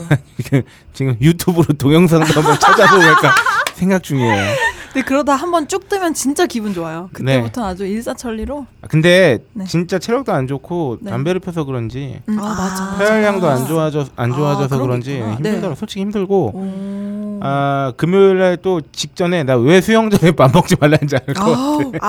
[0.93, 3.35] 지금 유튜브로 동영상도 한번 찾아볼까
[3.75, 4.45] 생각 중이에요.
[4.93, 7.11] 근데 그러다 한번 쭉 뜨면 진짜 기분 좋아요.
[7.13, 8.67] 그때부터 아주 일사천리로.
[8.83, 9.65] 아, 근데 네.
[9.65, 11.11] 진짜 체력도 안 좋고 네.
[11.11, 12.97] 담배를 펴서 그런지 음, 아, 맞아.
[12.99, 15.37] 폐활량도 안 좋아져 안 아, 좋아져서 그런 게 그런지.
[15.37, 15.69] 힘들더라.
[15.71, 15.75] 네.
[15.79, 17.41] 솔직히 힘들고 오.
[17.43, 21.99] 아 금요일 날 또 직전에 나 왜 수영 전에 밥 먹지 말라는지 알 것 같아.
[22.01, 22.09] 아,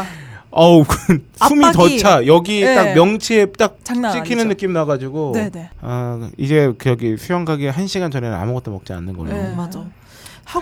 [0.00, 0.04] 아,
[0.50, 2.26] 어우 그 숨이 더 차.
[2.26, 2.74] 여기 네.
[2.74, 4.48] 딱 명치에 딱 찍히는.
[4.48, 5.70] 느낌 나가지고 네네.
[5.80, 9.54] 아 이제 그 여기 수영 가기 한 시간 전에는 아무것도 먹지 않는 걸로 네.
[9.56, 9.84] 맞아.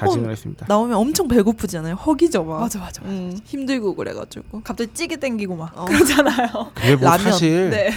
[0.00, 0.66] 했습니다.
[0.68, 1.94] 나오면 엄청 배고프잖아요.
[1.94, 2.60] 허기져 막.
[2.60, 3.00] 맞아, 맞아.
[3.02, 3.12] 맞아.
[3.12, 4.62] 음, 힘들고 그래가지고.
[4.62, 5.84] 갑자기 찌개 땡기고 막 어.
[5.84, 6.48] 그러잖아요.
[6.74, 7.32] 그게 뭐 라면.
[7.32, 7.90] 사실 네.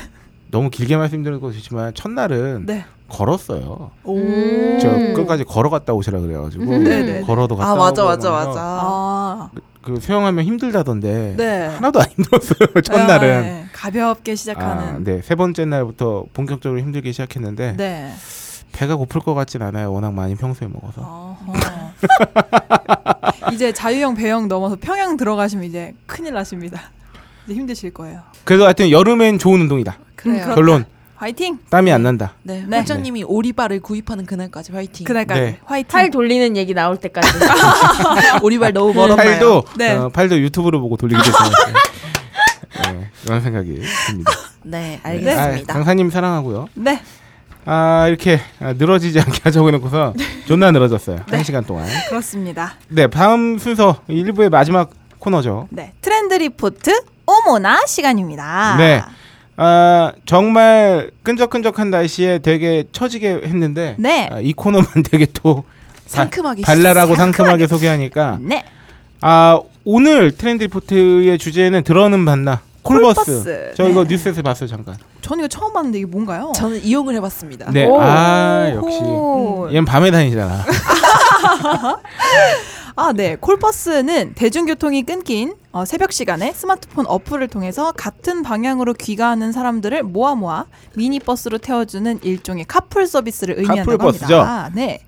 [0.51, 2.85] 너무 길게 말씀드리는 것이지만 첫날은 네.
[3.09, 3.91] 걸었어요.
[4.03, 4.17] 오.
[4.17, 4.79] 음.
[4.81, 6.83] 저 끝까지 걸어갔다 오시라 그래가지고 음.
[6.83, 7.21] 네네.
[7.21, 8.59] 걸어도 갔다 아 맞아 오고 맞아 맞아.
[8.59, 9.49] 아.
[9.81, 11.67] 그 수영하면 힘들다던데 네.
[11.67, 13.41] 하나도 안 힘들었어요 첫날은.
[13.43, 13.65] 네.
[13.71, 15.03] 가볍게 아, 시작하는.
[15.03, 15.21] 네.
[15.21, 18.11] 세 번째 날부터 본격적으로 힘들기 시작했는데 네.
[18.71, 19.93] 배가 고플 것 같진 않아요.
[19.93, 21.37] 워낙 많이 평소에 먹어서.
[21.85, 23.51] 어허.
[23.53, 26.91] 이제 자유형 배영 넘어서 평양 들어가시면 이제 큰일 나십니다.
[27.45, 28.21] 이제 힘드실 거예요.
[28.43, 29.97] 그래도 하여튼 여름엔 좋은 운동이다.
[30.15, 30.41] 그래요.
[30.43, 30.55] 그렇다.
[30.55, 31.59] 결론 화이팅.
[31.69, 32.33] 땀이 안 난다.
[32.43, 32.79] 네, 네.
[32.79, 35.05] 회장님이 오리발을 구입하는 그날까지 화이팅.
[35.05, 35.59] 그날까지 네.
[35.63, 35.87] 화이팅.
[35.89, 37.29] 팔 돌리는 얘기 나올 때까지.
[38.43, 39.29] 오리발 너무 멀었나요?
[39.29, 39.95] 팔도 네.
[39.95, 41.49] 어, 팔도 유튜브로 보고 돌리게 됐어요.
[42.93, 44.31] 네, 그런 생각이 듭니다.
[44.63, 45.73] 네, 아, 알겠습니다.
[45.73, 46.67] 강사님 사랑하고요.
[46.75, 47.01] 네.
[47.65, 50.13] 아 이렇게 아, 늘어지지 않게 하자고 해놓고서
[50.47, 51.17] 존나 늘어졌어요.
[51.27, 51.35] 네.
[51.35, 51.87] 한 시간 동안.
[52.09, 52.73] 그렇습니다.
[52.87, 55.67] 네 다음 순서 1부의 마지막 코너죠.
[55.71, 55.91] 네.
[56.01, 56.91] 트렌드 리포트
[57.25, 58.75] 오모나 시간입니다.
[58.77, 59.01] 네.
[59.57, 64.29] 아 정말 끈적끈적한 날씨에 되게 처지게 했는데 네.
[64.31, 65.63] 아, 이 코너만 되게 또
[66.05, 68.63] 상큼하게 발랄하고 상큼하게 소개하니까 네.
[69.21, 73.25] 아 오늘 트렌드 리포트의 주제는 들어는 봤나 콜버스.
[73.25, 73.73] 콜버스.
[73.75, 74.09] 저 이거 네.
[74.13, 74.95] 뉴스에서 봤어요 잠깐.
[75.21, 76.51] 전 이거 처음 봤는데 이게 뭔가요?
[76.55, 77.71] 저는 이용을 해봤습니다.
[77.71, 77.85] 네.
[77.85, 77.99] 오.
[77.99, 79.67] 아 역시 오.
[79.69, 80.63] 얘는 밤에 다니잖아.
[82.97, 83.35] 아, 네.
[83.35, 90.65] 콜버스는 대중교통이 끊긴 어, 새벽 시간에 스마트폰 어플을 통해서 같은 방향으로 귀가하는 사람들을 모아 모아
[90.95, 94.35] 미니버스로 태워주는 일종의 카풀 서비스를 의미한다고 카풀버스죠?
[94.39, 94.71] 합니다.
[94.73, 94.99] 네.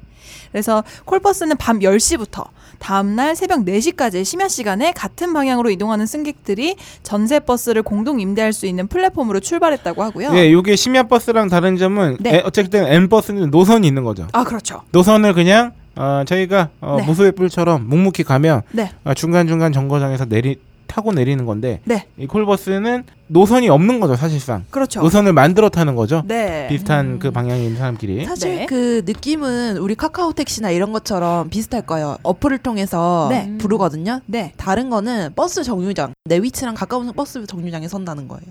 [0.52, 2.48] 그래서 콜버스는 밤 10시부터
[2.80, 8.88] 다음날 새벽 4시까지 심야 시간에 같은 방향으로 이동하는 승객들이 전세 버스를 공동 임대할 수 있는
[8.88, 10.32] 플랫폼으로 출발했다고 하고요.
[10.32, 12.36] 네, 요게 심야 버스랑 다른 점은 네.
[12.38, 14.28] 에, 어쨌든 M 버스는 노선이 있는 거죠.
[14.34, 14.82] 아, 그렇죠.
[14.92, 17.06] 노선을 그냥 어, 저희가 어, 네.
[17.06, 18.92] 무소의 뿔처럼 묵묵히 가면 네.
[19.04, 22.08] 어, 중간 중간 정거장에서 내리 타고 내리는 건데 네.
[22.18, 24.64] 이 콜버스는 노선이 없는 거죠 사실상.
[24.70, 25.02] 그렇죠.
[25.02, 26.24] 노선을 만들어 타는 거죠.
[26.26, 26.68] 네.
[26.70, 28.26] 비슷한 그 방향에 있는 사람끼리.
[28.26, 28.66] 사실 네.
[28.66, 32.18] 그 느낌은 우리 카카오 택시나 이런 것처럼 비슷할 거예요.
[32.24, 33.54] 어플을 통해서 네.
[33.58, 34.22] 부르거든요.
[34.26, 34.54] 네.
[34.58, 38.46] 다른 거는 버스 정류장, 내 위치랑 가까운 버스 정류장에 선다는 거예요.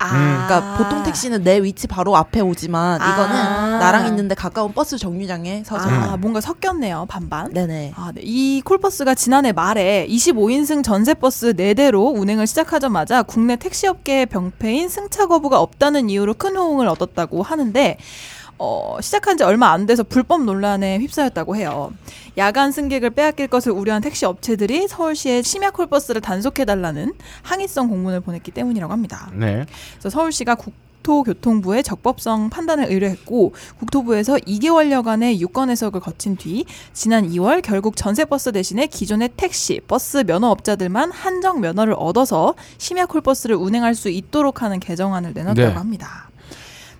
[0.00, 0.46] 아.
[0.46, 3.78] 그러니까 보통 택시는 내 위치 바로 앞에 오지만 이거는 아.
[3.78, 5.88] 나랑 있는데 가까운 버스 정류장에 서서.
[5.88, 7.06] 아, 뭔가 섞였네요.
[7.08, 7.52] 반반.
[7.52, 7.92] 네네.
[7.96, 8.22] 아, 네.
[8.24, 15.60] 이 콜버스가 지난해 말에 25인승 전세 버스 4대로 운행을 시작하자마자 국내 택시업계의 병폐인 승차 거부가
[15.60, 17.98] 없다는 이유로 큰 호응을 얻었다고 하는데
[18.62, 21.94] 어, 시작한 지 얼마 안 돼서 불법 논란에 휩싸였다고 해요.
[22.36, 28.92] 야간 승객을 빼앗길 것을 우려한 택시 업체들이 서울시에 심야 콜버스를 단속해달라는 항의성 공문을 보냈기 때문이라고
[28.92, 29.30] 합니다.
[29.32, 29.64] 네.
[29.92, 37.96] 그래서 서울시가 국토교통부에 적법성 판단을 의뢰했고 국토부에서 2개월여간의 유권 해석을 거친 뒤 지난 2월 결국
[37.96, 44.80] 전세버스 대신에 기존의 택시, 버스 면허업자들만 한정 면허를 얻어서 심야 콜버스를 운행할 수 있도록 하는
[44.80, 45.74] 개정안을 내놨다고 네.
[45.74, 46.29] 합니다.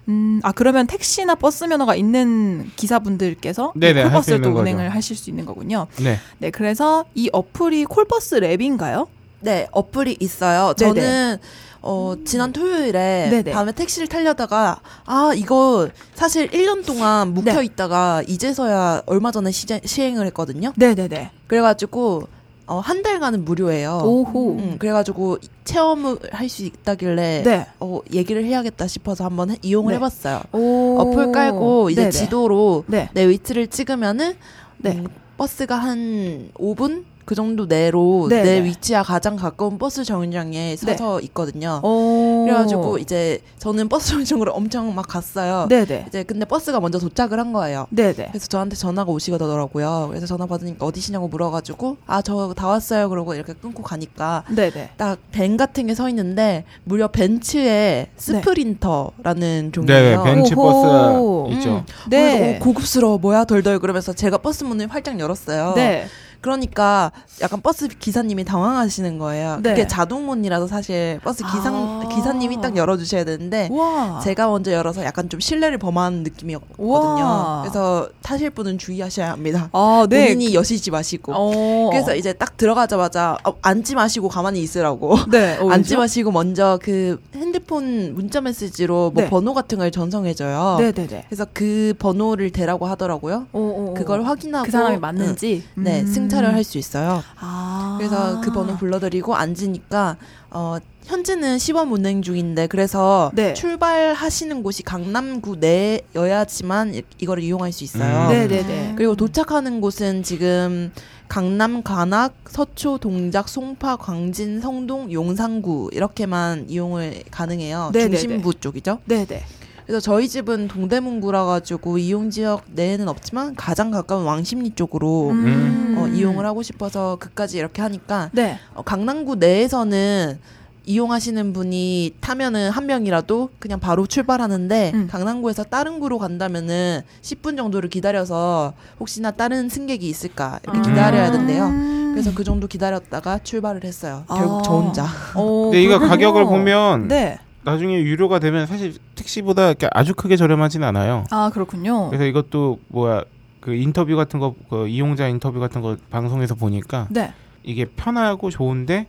[0.08, 4.62] 음, 아 그러면 택시나 버스 면허가 있는 기사분들께서 이 네네, 콜버스를 또 있는 거죠.
[4.62, 5.86] 운행을 하실 수 있는 거군요.
[6.02, 6.18] 네.
[6.38, 9.06] 네, 그래서 이 어플이 콜버스 랩인가요?
[9.40, 10.74] 네, 어플이 있어요.
[10.74, 10.94] 네네.
[10.94, 11.38] 저는
[11.82, 13.52] 어, 지난 토요일에 네네.
[13.52, 17.64] 밤에 택시를 타려다가 아, 이거 사실 1년 동안 묵혀 네.
[17.64, 20.72] 있다가 이제서야 얼마 전에 시제, 시행을 했거든요.
[20.76, 21.30] 네네네.
[21.46, 22.28] 그래가지고
[22.70, 24.00] 어, 한 달간은 무료예요.
[24.04, 24.52] 오호.
[24.52, 27.66] 음, 그래가지고 체험을 할 수 있다길래 네.
[27.80, 29.96] 어, 얘기를 해야겠다 싶어서 한번 해- 이용을 네.
[29.96, 30.40] 해봤어요.
[30.52, 30.98] 오.
[31.00, 32.10] 어플 깔고 이제 네네.
[32.12, 33.08] 지도로 네.
[33.12, 34.34] 내 위치를 찍으면은
[34.78, 34.92] 네.
[34.98, 35.06] 음,
[35.36, 38.64] 버스가 한 5분 그 정도 내로 네, 내 네.
[38.64, 41.80] 위치와 가장 가까운 버스 정류장에 서서 있거든요.
[41.84, 42.42] 오.
[42.44, 45.68] 그래가지고 이제 저는 버스 정류장으로 엄청 막 갔어요.
[45.68, 46.06] 네네.
[46.08, 47.86] 이제 근데 버스가 먼저 도착을 한 거예요.
[47.90, 48.30] 네네.
[48.32, 50.06] 그래서 저한테 전화가 오시더라고요.
[50.08, 53.08] 그래서 전화 받으니까 어디시냐고 물어가지고 아 저 다 왔어요.
[53.08, 54.90] 그러고 이렇게 끊고 가니까 네네.
[54.96, 60.22] 딱 밴 같은 게 서 있는데 무려 벤츠에 스프린터라는 네, 종류예요.
[60.24, 61.44] 벤츠 오호.
[61.46, 61.70] 버스가 있죠.
[61.76, 61.84] 음.
[62.10, 62.38] 네.
[62.38, 65.74] 그래서 어, 고급스러워 뭐야 덜덜 그러면서 제가 버스 문을 활짝 열었어요.
[65.76, 66.06] 네.
[66.40, 69.58] 그러니까 약간 버스 기사님이 당황하시는 거예요.
[69.62, 69.70] 네.
[69.70, 72.08] 그게 자동문이라서 사실 버스 기상 아.
[72.08, 74.20] 기사님이 딱 열어주셔야 되는데 와.
[74.22, 76.76] 제가 먼저 열어서 약간 좀 실례를 범하는 느낌이었거든요.
[76.78, 77.60] 우와.
[77.62, 79.68] 그래서 타실 분은 주의하셔야 합니다.
[79.72, 80.28] 아, 네.
[80.28, 81.32] 본인이 여시지 마시고.
[81.34, 81.90] 어.
[81.90, 85.16] 그래서 이제 딱 들어가자마자 어, 앉지 마시고 가만히 있으라고.
[85.30, 85.58] 네.
[85.58, 85.96] 어, 앉지?
[85.96, 89.30] 마시고 먼저 그 핸드폰 문자 메시지로 뭐 네.
[89.30, 90.76] 번호 같은 걸 전송해줘요.
[90.78, 91.24] 네네네.
[91.28, 93.46] 그래서 그 번호를 대라고 하더라고요.
[93.52, 93.94] 오, 오, 오.
[93.94, 95.64] 그걸 확인하고 그 사람이 응, 맞는지.
[95.74, 96.06] 네 음.
[96.30, 97.22] 승차를 할 수 있어요.
[97.40, 97.96] 아.
[97.98, 100.16] 그래서 그 번호 불러드리고 앉으니까
[100.50, 103.54] 어 현재는 시범 운행 중인데 그래서 네.
[103.54, 108.26] 출발하시는 곳이 강남구 내여야지만 이- 이걸 이용할 수 있어요.
[108.26, 108.28] 음.
[108.28, 108.94] 네네네.
[108.96, 110.92] 그리고 도착하는 곳은 지금
[111.28, 117.90] 강남, 관악, 서초, 동작, 송파, 광진, 성동, 용산구 이렇게만 이용을 가능해요.
[117.92, 118.16] 네네네.
[118.18, 118.98] 중심부 쪽이죠.
[119.06, 119.44] 네네.
[119.90, 125.96] 그래서 저희 집은 동대문구라 가지고 이용 지역 내에는 없지만 가장 가까운 왕십리 쪽으로 음.
[125.98, 128.60] 어, 이용을 하고 싶어서 그까지 이렇게 하니까 네.
[128.72, 130.38] 어, 강남구 내에서는
[130.86, 135.08] 이용하시는 분이 타면은 한 명이라도 그냥 바로 출발하는데 음.
[135.10, 140.82] 강남구에서 다른 구로 간다면은 10분 정도를 기다려서 혹시나 다른 승객이 있을까 이렇게 아.
[140.82, 141.66] 기다려야 된대요.
[141.66, 142.12] 음.
[142.12, 144.22] 그래서 그 정도 기다렸다가 출발을 했어요.
[144.28, 144.36] 아.
[144.36, 145.06] 결국 저 혼자.
[145.34, 146.08] 어, 근데 이거 그렇군요.
[146.10, 147.40] 가격을 보면 네.
[147.62, 151.24] 나중에 유료가 되면 사실 택시보다 이렇게 아주 크게 저렴하진 않아요.
[151.30, 152.08] 아 그렇군요.
[152.08, 153.24] 그래서 이것도 뭐야
[153.60, 157.32] 그 인터뷰 같은 거, 그 이용자 인터뷰 같은 거 방송에서 보니까 네.
[157.62, 159.06] 이게 편하고 좋은데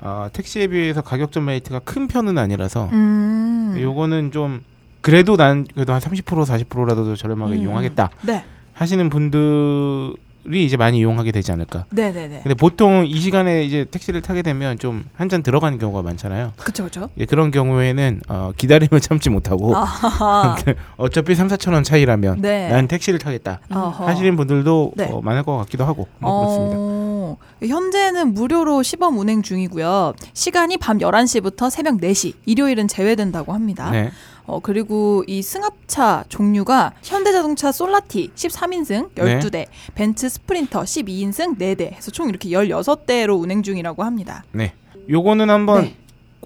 [0.00, 3.76] 아, 택시에 비해서 가격 전 메리트가 큰 편은 아니라서 음.
[3.78, 4.62] 요거는 좀
[5.00, 7.62] 그래도 난 그래도 한 30% 40%라도 저렴하게 음.
[7.62, 8.44] 이용하겠다 네.
[8.72, 10.14] 하시는 분들
[10.52, 11.86] 이 이제 많이 이용하게 되지 않을까.
[11.90, 12.40] 네네네.
[12.42, 16.52] 근데 보통 이 시간에 이제 택시를 타게 되면 좀 한 잔 들어가는 경우가 많잖아요.
[16.56, 17.08] 그쵸 그쵸.
[17.18, 20.56] 예, 그런 경우에는 어, 기다림을 참지 못하고 아하.
[20.96, 22.68] 어차피 3, 4천 원 차이라면 네.
[22.68, 24.06] 난 택시를 타겠다 어허.
[24.06, 25.10] 하시는 분들도 네.
[25.10, 26.76] 어, 많을 것 같기도 하고 뭐 그렇습니다.
[26.78, 30.12] 어, 현재는 무료로 시범 운행 중이고요.
[30.32, 33.90] 시간이 밤 11시부터 새벽 4시, 일요일은 제외된다고 합니다.
[33.90, 34.10] 네.
[34.46, 42.28] 어, 그리고 이 승합차 종류가 현대자동차 솔라티 13인승 12대, 벤츠 스프린터 12인승 4대 해서 총
[42.28, 44.44] 이렇게 16대로 운행 중이라고 합니다.
[44.52, 44.72] 네.
[45.08, 45.96] 요거는 한번 네.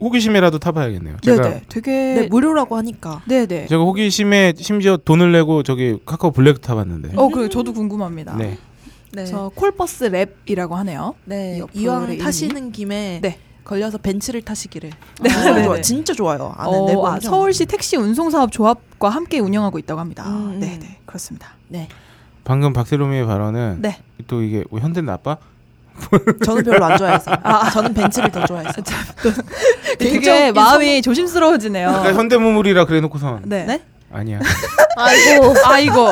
[0.00, 1.18] 호기심이라도 타봐야겠네요.
[1.20, 1.62] 제가 네네.
[1.68, 3.22] 되게 네, 무료라고 하니까.
[3.28, 3.66] 네네.
[3.66, 7.12] 제가 호기심에 심지어 돈을 내고 저기 카카오 블랙 타봤는데.
[7.16, 8.36] 어, 그래 저도 궁금합니다.
[8.36, 8.56] 네.
[9.12, 9.26] 네.
[9.26, 11.14] 저 콜버스 랩이라고 하네요.
[11.26, 11.60] 네.
[11.74, 12.16] 이 이왕?
[12.16, 13.38] 타시는 김에 네.
[13.64, 14.90] 걸려서 벤츠를 타시기를.
[15.20, 15.76] 네, 아, 네, 좋아.
[15.76, 15.82] 네.
[15.82, 16.54] 진짜 좋아요.
[16.56, 20.24] 안에 어, 아, 서울시 택시 운송사업 조합과 함께 운영하고 있다고 합니다.
[20.26, 20.60] 음, 음.
[20.60, 21.54] 네, 네, 그렇습니다.
[21.68, 21.88] 네.
[22.44, 23.98] 방금 박세롬이의 발언은 네.
[24.26, 25.36] 또 이게 뭐 현대 나빠?
[26.44, 27.30] 저는 별로 안 좋아해서.
[27.42, 28.82] 아, 저는 벤츠를 더 좋아해서.
[29.98, 31.88] 되게 마음이 조심스러워지네요.
[31.88, 33.64] 그러니까 현대무물이라 그래놓고선 네.
[33.64, 33.82] 네?
[34.12, 34.40] 아니야.
[34.96, 35.54] 아이고.
[35.64, 36.08] 아이고.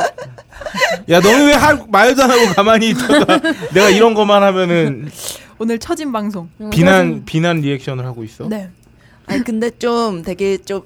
[1.10, 3.38] 야 너는 왜 할, 말도 안 하고 가만히 있다가
[3.72, 5.10] 내가 이런 것만 하면은
[5.58, 6.48] 오늘 처진 방송.
[6.70, 8.48] 비난 비난 리액션을 하고 있어.
[8.48, 8.68] 네.
[9.26, 10.82] 아니 근데 좀 되게 좀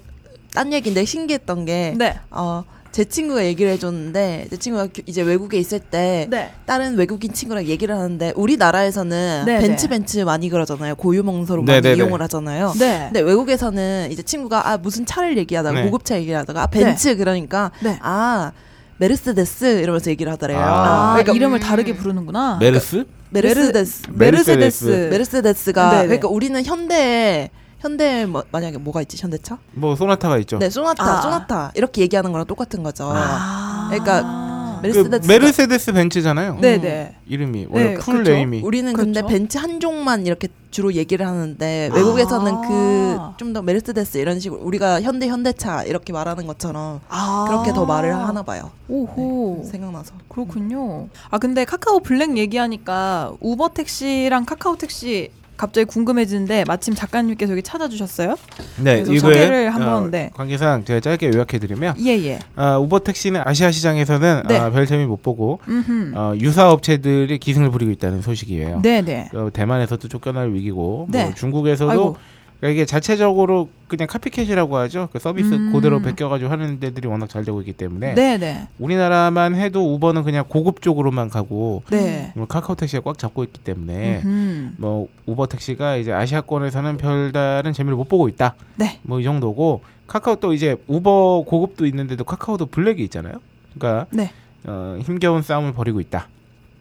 [0.53, 2.13] 딴 얘기인데 신기했던 게 네.
[2.29, 6.51] 어, 제 친구가 얘기를 해줬는데 제 친구가 교- 이제 외국에 있을 때 네.
[6.67, 9.89] 다른 외국인 친구랑 얘기를 하는데 우리나라에서는 네, 벤츠 네.
[9.89, 11.95] 벤츠 많이 그러잖아요 고유명사로 네, 많이 네, 네.
[11.97, 12.71] 이용을 하잖아요.
[12.77, 13.05] 네.
[13.11, 15.85] 근데 외국에서는 이제 친구가 아 무슨 차를 얘기하다가 네.
[15.85, 17.97] 고급차 얘기하다가 아 벤츠 그러니까 네.
[18.03, 18.51] 아
[18.97, 20.59] 메르세데스 이러면서 얘기를 하더래요.
[20.59, 20.63] 아.
[20.63, 22.57] 아, 그러니까 이름을 다르게 부르는구나.
[22.59, 23.05] 메르스?
[23.31, 25.07] 메르세데스 메르세데스.
[25.11, 26.03] 메르세데스가 네네.
[26.05, 29.57] 그러니까 우리는 현대 현대 뭐 만약에 뭐가 있지 현대차?
[29.73, 30.59] 뭐 소나타가 있죠.
[30.59, 31.21] 네 소나타 아.
[31.21, 33.11] 소나타 이렇게 얘기하는 거랑 똑같은 거죠.
[33.13, 33.87] 아.
[33.89, 34.42] 그러니까 그
[34.83, 36.57] 메르세데스 메르세데스 벤츠잖아요.
[36.61, 37.15] 네, 네.
[37.27, 38.31] 이름이 원래 네, full 그렇죠.
[38.31, 38.61] name이.
[38.63, 39.27] 우리는 근데 그렇죠.
[39.27, 43.33] 벤츠 한 종만 이렇게 주로 얘기를 하는데 외국에서는 아.
[43.35, 47.45] 그좀 더 메르세데스 이런 식으로 우리가 현대 현대차 이렇게 말하는 것처럼 아.
[47.47, 48.71] 그렇게 더 말을 하나 봐요.
[48.89, 49.63] 오호.
[49.69, 50.13] 생각나서.
[50.27, 51.07] 그렇군요.
[51.29, 58.35] 아 근데 카카오 블랙 얘기하니까 우버 택시랑 카카오 택시 갑자기 궁금해지는데 마침 작가님께서 여기 찾아주셨어요?
[58.81, 60.31] 네, 이거에 소개를 한번, 어, 네.
[60.33, 62.39] 관계상 제가 짧게 요약해드리면 예예.
[62.55, 64.57] 아, 우버 택시는 아시아 시장에서는 네.
[64.57, 66.13] 아, 별 재미 못 보고 음.
[66.15, 68.81] 어, 유사 업체들이 기승을 부리고 있다는 소식이에요.
[68.81, 69.29] 네네.
[69.33, 71.25] 어, 대만에서도 쫓겨날 위기고 네.
[71.25, 72.17] 뭐 중국에서도 아이고.
[72.63, 75.09] 그러니까 이게 자체적으로 그냥 카피캣이라고 하죠.
[75.11, 75.73] 그 서비스 음.
[75.73, 78.69] 그대로 베껴가지고 하는 데들이 워낙 잘 되고 있기 때문에 네, 네.
[78.79, 82.31] 우리나라만 해도 우버는 그냥 고급 쪽으로만 가고 네.
[82.37, 84.75] 뭐 카카오 택시가 꽉 잡고 있기 때문에 음.
[84.77, 88.55] 뭐 우버 택시가 이제 아시아권에서는 별다른 재미를 못 보고 있다.
[88.77, 88.97] 네.
[89.01, 93.41] 뭐 이 정도고 카카오 또 이제 우버 고급도 있는데도 카카오도 블랙이 있잖아요.
[93.77, 94.31] 그러니까 네.
[94.65, 96.29] 어, 힘겨운 싸움을 벌이고 있다라는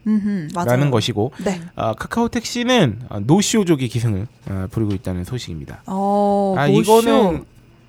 [0.07, 0.49] 음흠.
[0.55, 0.91] 맞아요.
[0.91, 1.61] 것이고 네.
[1.77, 5.83] 어, 카카오 택시는 어, 노쇼족의 기승을 어, 부리고 있다는 소식입니다.
[5.87, 6.67] 어, 아.
[6.67, 7.45] 이거는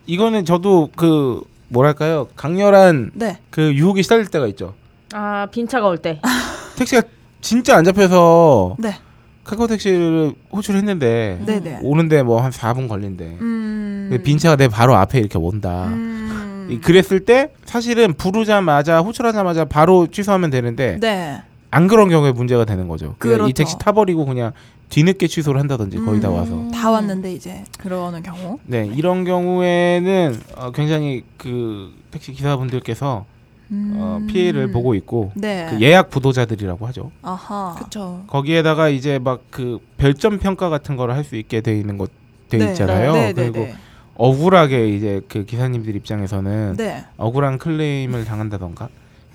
[0.06, 3.40] 이거는 저도 그 뭐랄까요 강렬한 네.
[3.50, 4.74] 그 유혹이 시달릴 때가 있죠.
[5.14, 6.20] 아 빈차가 올 때.
[6.78, 7.02] 택시가
[7.42, 8.96] 진짜 안 잡혀서 네.
[9.44, 11.80] 카카오 택시를 호출했는데 네, 네.
[11.82, 13.38] 오는데 뭐 한 4분 걸린대.
[13.42, 14.22] 음.
[14.24, 15.86] 빈차가 내 바로 앞에 이렇게 온다.
[15.88, 16.68] 음.
[16.70, 21.42] 이- 그랬을 때 사실은 부르자마자 호출하자마자 바로 취소하면 되는데 네.
[21.74, 23.16] 안 그런 경우에 문제가 되는 거죠.
[23.18, 23.50] 그냥 그렇죠.
[23.50, 24.52] 이 택시 타버리고 그냥
[24.90, 26.36] 뒤늦게 취소를 한다든지 거의 다 음.
[26.36, 26.68] 와서.
[26.72, 28.60] 다 왔는데 이제 그러는 경우.
[28.68, 33.26] 네 이런 경우에는 어, 굉장히 그 택시 기사분들께서
[33.72, 33.96] 음.
[33.98, 35.66] 어, 피해를 보고 있고 네.
[35.72, 37.10] 그 예약 부도자들이라고 하죠.
[37.24, 37.74] 아하.
[37.80, 38.24] 그쵸.
[38.28, 42.12] 거기에다가 이제 막 그 별점 평가 같은 거를 할 수 있게 돼 있는 것돼
[42.60, 42.70] 네.
[42.70, 43.14] 있잖아요.
[43.14, 43.74] 네, 네, 그리고 네.
[44.16, 47.04] 억울하게 이제 그 기사님들 입장에서는 네.
[47.18, 48.90] 억울한 클레임을 당한다던가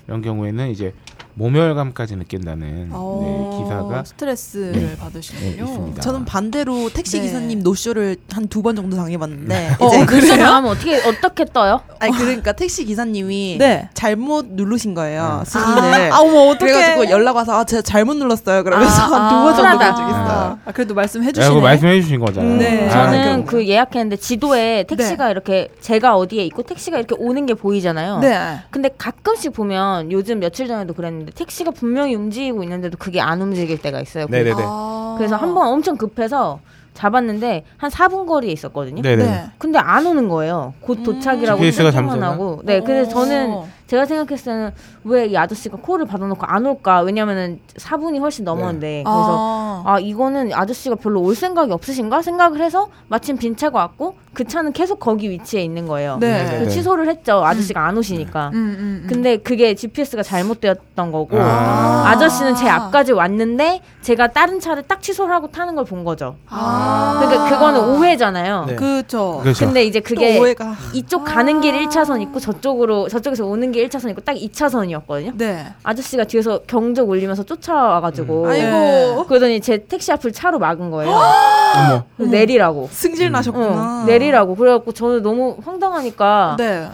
[0.07, 0.93] 이런 경우에는 이제
[1.39, 4.97] 모멸감까지 느낀다는 어, 네, 기사가 스트레스를 네.
[4.97, 5.91] 받으시군요.
[5.95, 6.01] 네.
[6.01, 7.23] 저는 반대로 택시 네.
[7.23, 11.79] 기사님 노쇼를 한 두 번 정도 당해봤는데 어, 이제 그래서 나면 어떻게 어떻게 떠요?
[11.99, 13.87] 아니 그러니까 택시 기사님이 네.
[13.93, 15.45] 잘못 누르신 거예요 음.
[15.45, 16.11] 승인을.
[16.11, 16.71] 아, 어머 어떡해.
[16.73, 19.95] 그래가지고 연락 와서 아 제가 잘못 눌렀어요 그러면서 아, 한두번 정도 흔하다.
[19.95, 20.59] 본적 있어요.
[20.65, 21.61] 아, 그래도 말씀해 야, 주시네.
[21.61, 22.57] 말씀해 주신 거잖아요.
[22.57, 22.87] 네.
[22.89, 23.45] 아, 저는 그럼.
[23.45, 28.19] 그 예약했는데 지도에 택시가 이렇게 제가 어디에 있고 택시가 이렇게 오는 게 보이잖아요.
[28.19, 28.59] 네.
[28.71, 33.99] 근데 가끔씩 보면 요즘 며칠 전에도 그랬는데 택시가 분명히 움직이고 있는데도 그게 안 움직일 때가
[34.01, 34.27] 있어요.
[34.29, 34.55] 네네네.
[34.65, 35.15] 아.
[35.17, 36.59] 그래서 한 번 엄청 급해서
[36.93, 39.01] 잡았는데 한 4분 거리에 있었거든요.
[39.01, 39.23] 네네.
[39.23, 39.45] 네.
[39.57, 40.73] 근데 안 오는 거예요.
[40.81, 42.33] 곧 도착이라고 GPS가?
[42.33, 42.61] 하고.
[42.65, 43.67] 네, 그래서 저는 어.
[43.89, 44.71] 제가 생각했을 때는
[45.03, 47.01] 왜 이 아저씨가 콜을 받아놓고 안 올까?
[47.01, 49.83] 왜냐면은 4분이 훨씬 넘었는데 그래서 아.
[49.85, 54.71] 아 이거는 아저씨가 별로 올 생각이 없으신가 생각을 해서 마침 빈 차가 왔고 그 차는
[54.73, 56.17] 계속 거기 위치에 있는 거예요.
[56.19, 56.43] 네.
[56.43, 56.49] 네.
[56.51, 57.43] 그래서 취소를 했죠.
[57.43, 58.49] 아저씨가 안 오시니까.
[58.49, 59.07] 음, 음, 음.
[59.09, 62.03] 근데 그게 GPS가 잘못되었던 거고 아.
[62.07, 66.35] 아저씨는 제 앞까지 왔는데 제가 다른 차를 딱 취소를 하고 타는 걸 본 거죠.
[66.49, 67.17] 아.
[67.19, 68.65] 그러니까 그거는 오해잖아요.
[68.67, 68.75] 네.
[68.75, 69.39] 그렇죠.
[69.41, 69.65] 그렇죠.
[69.65, 74.09] 근데 이제 또 그게 오해가 이쪽 가는 길 1차선 있고 저쪽으로 저쪽에서 오는 길 1차선
[74.09, 75.33] 있고 딱 2차선이었거든요.
[75.35, 75.65] 네.
[75.83, 78.49] 아저씨가 뒤에서 경적 울리면서 쫓아와가지고 음.
[78.49, 79.23] 아이고 네.
[79.27, 81.11] 그러더니 제 택시 앞을 차로 막은 거예요.
[81.11, 82.03] 어머.
[82.17, 82.89] 그래서 내리라고.
[82.91, 83.31] 승질 음.
[83.33, 84.01] 나셨구나.
[84.01, 84.55] 어, 내리라고.
[84.55, 86.89] 그래갖고 저는 너무 황당하니까 네.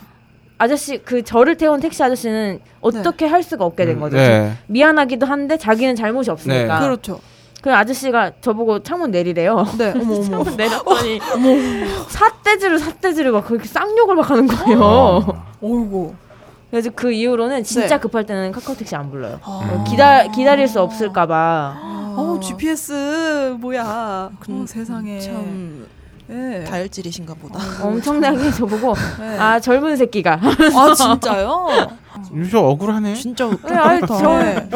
[0.57, 4.15] 아저씨 그 저를 태운 택시 아저씨는 어떻게 할 수가 없게 된 거죠.
[4.15, 4.53] 네.
[4.67, 6.79] 미안하기도 한데 자기는 잘못이 없으니까.
[6.79, 6.86] 네.
[6.86, 7.19] 그렇죠.
[7.61, 9.65] 그 아저씨가 저보고 창문 내리래요.
[9.77, 9.91] 네.
[9.99, 10.23] 어머 어머.
[10.23, 11.19] 창문 내렸더니
[12.09, 14.79] 삿대질을 삿대질을 막 그렇게 쌍욕을 막 하는 거예요.
[14.81, 15.45] 어.
[15.61, 16.13] 어이구.
[16.76, 17.99] 그래서 그 이후로는 진짜 네.
[17.99, 19.39] 급할 때는 카카오 택시 안 불러요.
[19.43, 19.86] 아.
[19.88, 21.78] 기다 기다릴 수 없을까봐.
[22.17, 24.30] 어, GPS 뭐야?
[24.49, 25.21] 어, 세상에.
[25.21, 25.88] 참
[26.28, 26.65] 네.
[26.65, 27.61] 다혈질이신가 보다.
[27.82, 29.39] 엄청나게 저보고 네.
[29.39, 31.67] 아 젊은 새끼가 아 진짜요?
[32.34, 33.13] 유저 억울하네.
[33.13, 34.69] 진짜 네, 아니, 저 네.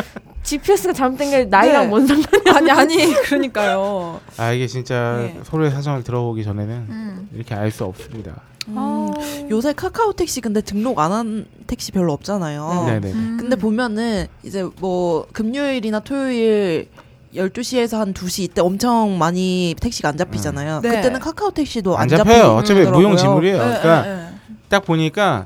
[0.53, 1.87] GPS가 잘못된 게 나이랑 네.
[1.89, 4.19] 뭔 상관이 아니 아니 그러니까요.
[4.37, 5.39] 아 이게 진짜 네.
[5.43, 7.29] 서로의 사정을 들어보기 전에는 음.
[7.35, 8.41] 이렇게 알 수 없습니다.
[8.67, 9.11] 음, 아.
[9.51, 12.83] 요새 카카오 택시 근데 등록 안 한 택시 별로 없잖아요.
[12.87, 13.11] 네네.
[13.11, 13.37] 음.
[13.39, 16.87] 근데 보면은 이제 뭐 금요일이나 토요일
[17.35, 20.77] 12시에서 한 2시 이때 엄청 많이 택시가 안 잡히잖아요.
[20.77, 20.81] 음.
[20.81, 20.89] 네.
[20.95, 22.55] 그때는 카카오 택시도 안 안, 잡혀요.
[22.55, 22.97] 어차피 잡히더라고요.
[22.97, 23.57] 무용 지물이에요.
[23.57, 24.29] 네, 그러니까 네, 네.
[24.67, 25.45] 딱 보니까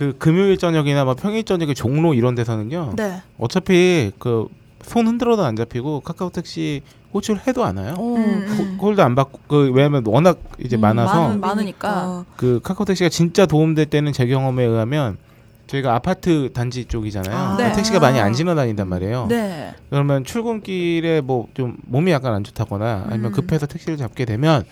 [0.00, 2.94] 그 금요일 저녁이나 막 평일 저녁에 종로 이런 데서는요.
[2.96, 3.20] 네.
[3.38, 4.48] 어차피 그
[4.82, 6.80] 손 흔들어도 안 잡히고 카카오 택시
[7.12, 7.94] 호출해도 안 와요.
[7.98, 12.24] 어, 음, 호- 콜도 안 받고 그 왜냐면 워낙 이제 음, 많아서 많은- 많으 니까.
[12.38, 15.18] 그 카카오 택시가 진짜 도움될 때는 제 경험에 의하면
[15.66, 17.36] 저희가 아파트 단지 쪽이잖아요.
[17.36, 17.56] 아.
[17.58, 17.72] 그 네.
[17.72, 19.26] 택시가 많이 안 지나다닌단 말이에요.
[19.28, 19.74] 네.
[19.90, 23.32] 그러면 출근길에 뭐 좀 몸이 약간 안 좋다거나 아니면 음.
[23.32, 24.64] 급해서 택시를 잡게 되면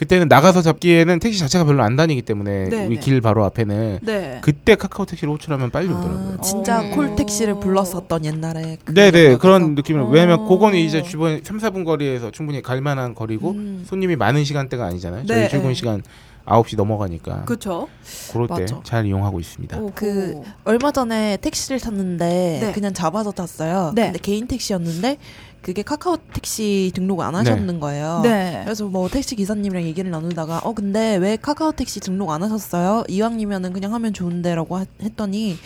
[0.00, 3.00] 그때는 나가서 잡기에는 택시 자체가 별로 안 다니기 때문에 네, 우리 네.
[3.00, 4.38] 길 바로 앞에는 네.
[4.40, 6.36] 그때 카카오 택시를 호출하면 빨리 오더라고요.
[6.38, 6.90] 아, 진짜 어.
[6.94, 9.36] 콜 택시를 불렀었던 옛날에 그 네네.
[9.36, 10.06] 그런 느낌을 어.
[10.06, 13.84] 왜냐면 그거는 이제 주변 3, 4분 거리에서 충분히 갈 만한 거리고 음.
[13.86, 15.24] 손님이 많은 시간대가 아니잖아요.
[15.26, 15.74] 네, 저희 출근 네.
[15.74, 16.02] 시간
[16.46, 17.86] 9시 넘어가니까 그렇죠.
[18.32, 18.66] 그럴 때.
[18.82, 19.80] 잘 이용하고 있습니다.
[19.94, 22.72] 그 얼마 전에 택시를 탔는데 네.
[22.72, 23.92] 그냥 잡아서 탔어요.
[23.94, 24.04] 네.
[24.04, 25.18] 근데 개인 택시였는데
[25.62, 28.20] 그게 카카오 택시 등록을 안 하셨는 거예요.
[28.22, 28.62] 네.
[28.64, 33.04] 그래서 뭐 택시 기사님이랑 얘기를 나누다가 어 근데 왜 카카오 택시 등록 안 하셨어요?
[33.08, 35.56] 이왕이면은 그냥 하면 좋은데라고 하- 했더니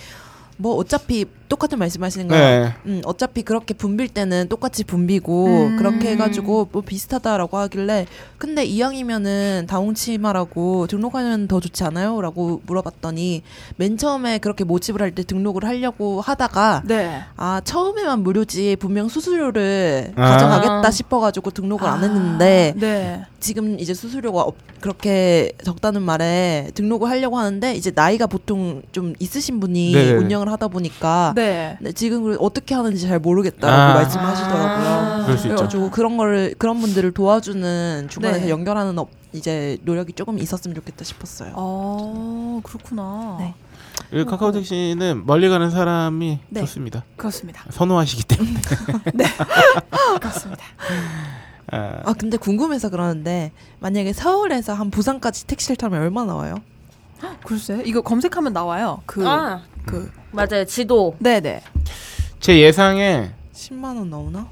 [0.56, 2.64] 뭐 어차피 똑같은 말씀하시는 거예요.
[2.64, 2.74] 네.
[2.86, 5.76] 음, 어차피 그렇게 붐빌 때는 똑같이 붐비고 음.
[5.76, 8.06] 그렇게 해가지고 뭐 비슷하다라고 하길래
[8.38, 13.42] 근데 이왕이면은 다홍치마라고 등록하면 더 좋지 않아요?라고 물어봤더니
[13.76, 17.22] 맨 처음에 그렇게 모집을 할 때 등록을 하려고 하다가 네.
[17.36, 20.30] 아 처음에만 무료지 분명 수수료를 아.
[20.30, 23.22] 가져가겠다 싶어가지고 등록을 안 했는데 네.
[23.38, 29.60] 지금 이제 수수료가 없, 그렇게 적다는 말에 등록을 하려고 하는데 이제 나이가 보통 좀 있으신
[29.60, 30.12] 분이 네네.
[30.16, 31.78] 운영을 하다 보니까 네.
[31.80, 33.94] 네, 지금 어떻게 하는지 잘 모르겠다라고 아.
[33.94, 35.24] 말씀하시더라고요.
[35.24, 35.56] 그럴 수 있죠.
[35.56, 38.50] 그래가지고 그런 거를 그런 분들을 도와주는 중간에서 네.
[38.50, 41.52] 연결하는 업, 이제 노력이 조금 있었으면 좋겠다 싶었어요.
[41.54, 43.36] 어, 그렇구나.
[43.40, 43.54] 네.
[44.12, 46.60] 이 카카오 택시는 멀리 가는 사람이 네.
[46.60, 47.04] 좋습니다.
[47.16, 47.64] 그렇습니다.
[47.70, 48.60] 선호하시기 때문에.
[50.20, 50.64] 그렇습니다.
[51.70, 56.56] 아, 아 근데 궁금해서 그러는데 만약에 서울에서 한 부산까지 택시를 타면 얼마 나와요?
[57.44, 59.02] 글쎄, 이거 검색하면 나와요.
[59.06, 60.64] 그, 아 그, 맞아요.
[60.66, 61.62] 지도 네네.
[62.40, 64.48] 제 예상에 10만 원 나오나?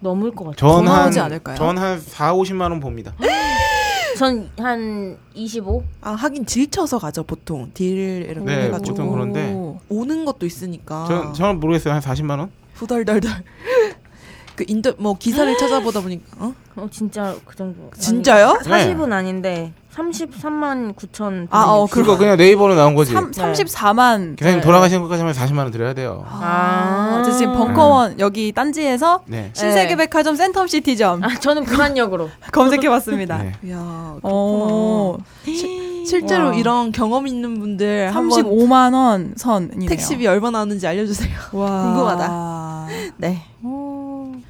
[0.00, 0.56] 넘을 것 같아요.
[0.56, 1.56] 더 나오지 않을까요?
[1.56, 3.12] 전한 4, 50만 원 봅니다.
[4.18, 5.82] 전 한 25?
[6.02, 7.96] 아 하긴 질쳐서 가죠 보통 딜
[8.28, 9.52] 이렇게 네, 해가지고 보통 그런데.
[9.54, 9.78] 오.
[9.88, 11.94] 오는 것도 있으니까 전 저는 모르겠어요.
[11.94, 12.50] 한 40만 원?
[12.74, 13.30] 후덜덜덜
[14.56, 16.54] 그 인터 뭐 기사를 찾아보다 보니까 어?
[16.76, 17.90] 어 진짜 그 정도.
[17.98, 18.58] 진짜요?
[18.66, 18.94] 네.
[18.94, 21.48] 40은 아닌데 33만 9천.
[21.50, 23.12] 아, 어, 그거 그냥 네이버로 나온 거지.
[23.12, 24.36] 삼, 34만.
[24.36, 24.64] 기사님 네.
[24.64, 26.24] 돌아가시는 것까지 하면 40만 원 드려야 돼요.
[26.28, 27.22] 아, 아.
[27.24, 29.50] 저 지금 벙커원 여기 딴지에서 네.
[29.52, 32.30] 신세계백화점 센텀시티점 아 저는 부산역으로.
[32.52, 33.38] 검색해봤습니다.
[33.38, 33.52] 네.
[33.64, 33.76] 이야
[34.22, 36.06] 어, 그렇구나.
[36.06, 36.54] 실제로 와.
[36.54, 39.88] 이런 경험 있는 분들 한번 35만 원 선이네요.
[39.88, 41.30] 택시비 얼마 나오는지 알려주세요.
[41.52, 41.82] 와.
[41.82, 42.86] 궁금하다.
[43.18, 43.42] 네.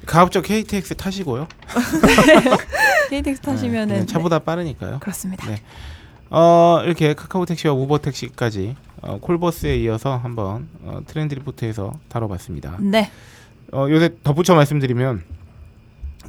[0.05, 1.47] 가급적 KTX 타시고요.
[3.09, 4.05] KTX 네, 타시면은 네.
[4.05, 4.99] 차보다 빠르니까요.
[4.99, 5.47] 그렇습니다.
[5.47, 5.61] 네.
[6.29, 12.77] 어, 이렇게 카카오 택시와 우버 택시까지 어, 콜버스에 이어서 한번 어, 트렌드 리포트에서 다뤄봤습니다.
[12.79, 13.11] 네.
[13.73, 15.23] 어, 요새 덧붙여 말씀드리면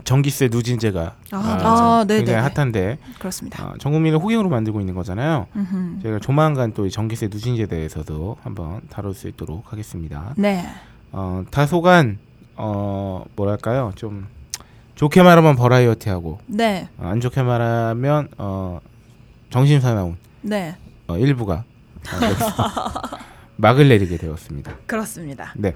[0.04, 2.54] 전기세 누진제가 아, 아, 네, 굉장히 네, 네.
[2.54, 3.64] 핫한데 그렇습니다.
[3.64, 5.46] 어, 전 국민을 호갱으로 만들고 있는 거잖아요.
[5.54, 6.02] 음흠.
[6.02, 10.34] 저희가 조만간 또이 전기세 누진제에 대해서도 한번 다룰 수 있도록 하겠습니다.
[10.36, 10.66] 네.
[11.12, 12.18] 어, 다소간
[12.56, 13.92] 어, 뭐랄까요?
[13.96, 14.26] 좀
[14.94, 16.88] 좋게 말하면 버라이어티하고 네.
[16.98, 18.80] 어, 안 좋게 말하면 어,
[19.50, 20.76] 정신 사나운 네.
[21.08, 22.04] 어, 일부가 어,
[23.56, 24.76] 막을 내리게 되었습니다.
[24.86, 25.52] 그렇습니다.
[25.56, 25.74] 네.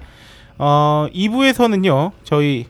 [0.57, 2.11] 어, 2부에서는요.
[2.23, 2.67] 저희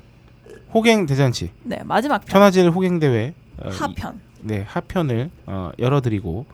[0.74, 1.80] 호갱 대잔치 네.
[1.84, 2.28] 마지막 편.
[2.28, 4.20] 천하제일 호갱 대회 어, 이- 하편.
[4.42, 6.46] 네, 하편을 어, 열어드리고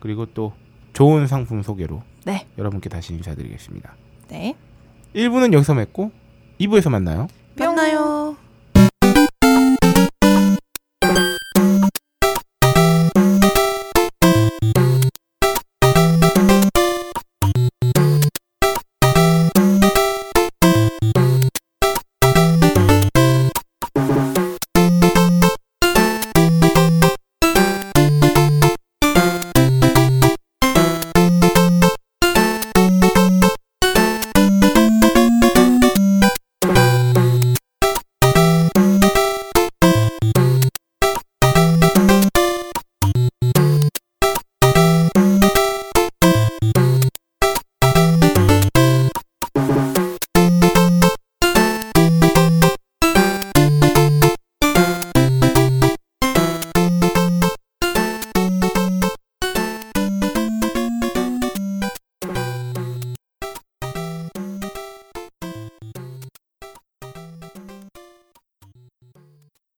[0.00, 0.52] 그리고 또
[0.92, 2.46] 좋은 상품 소개로 네.
[2.56, 3.94] 여러분께 다시 인사드리겠습니다.
[4.28, 4.54] 네.
[5.14, 6.12] 1부는 여기서 맺고
[6.60, 7.28] 2부에서 만나요.
[7.56, 8.07] 만나요.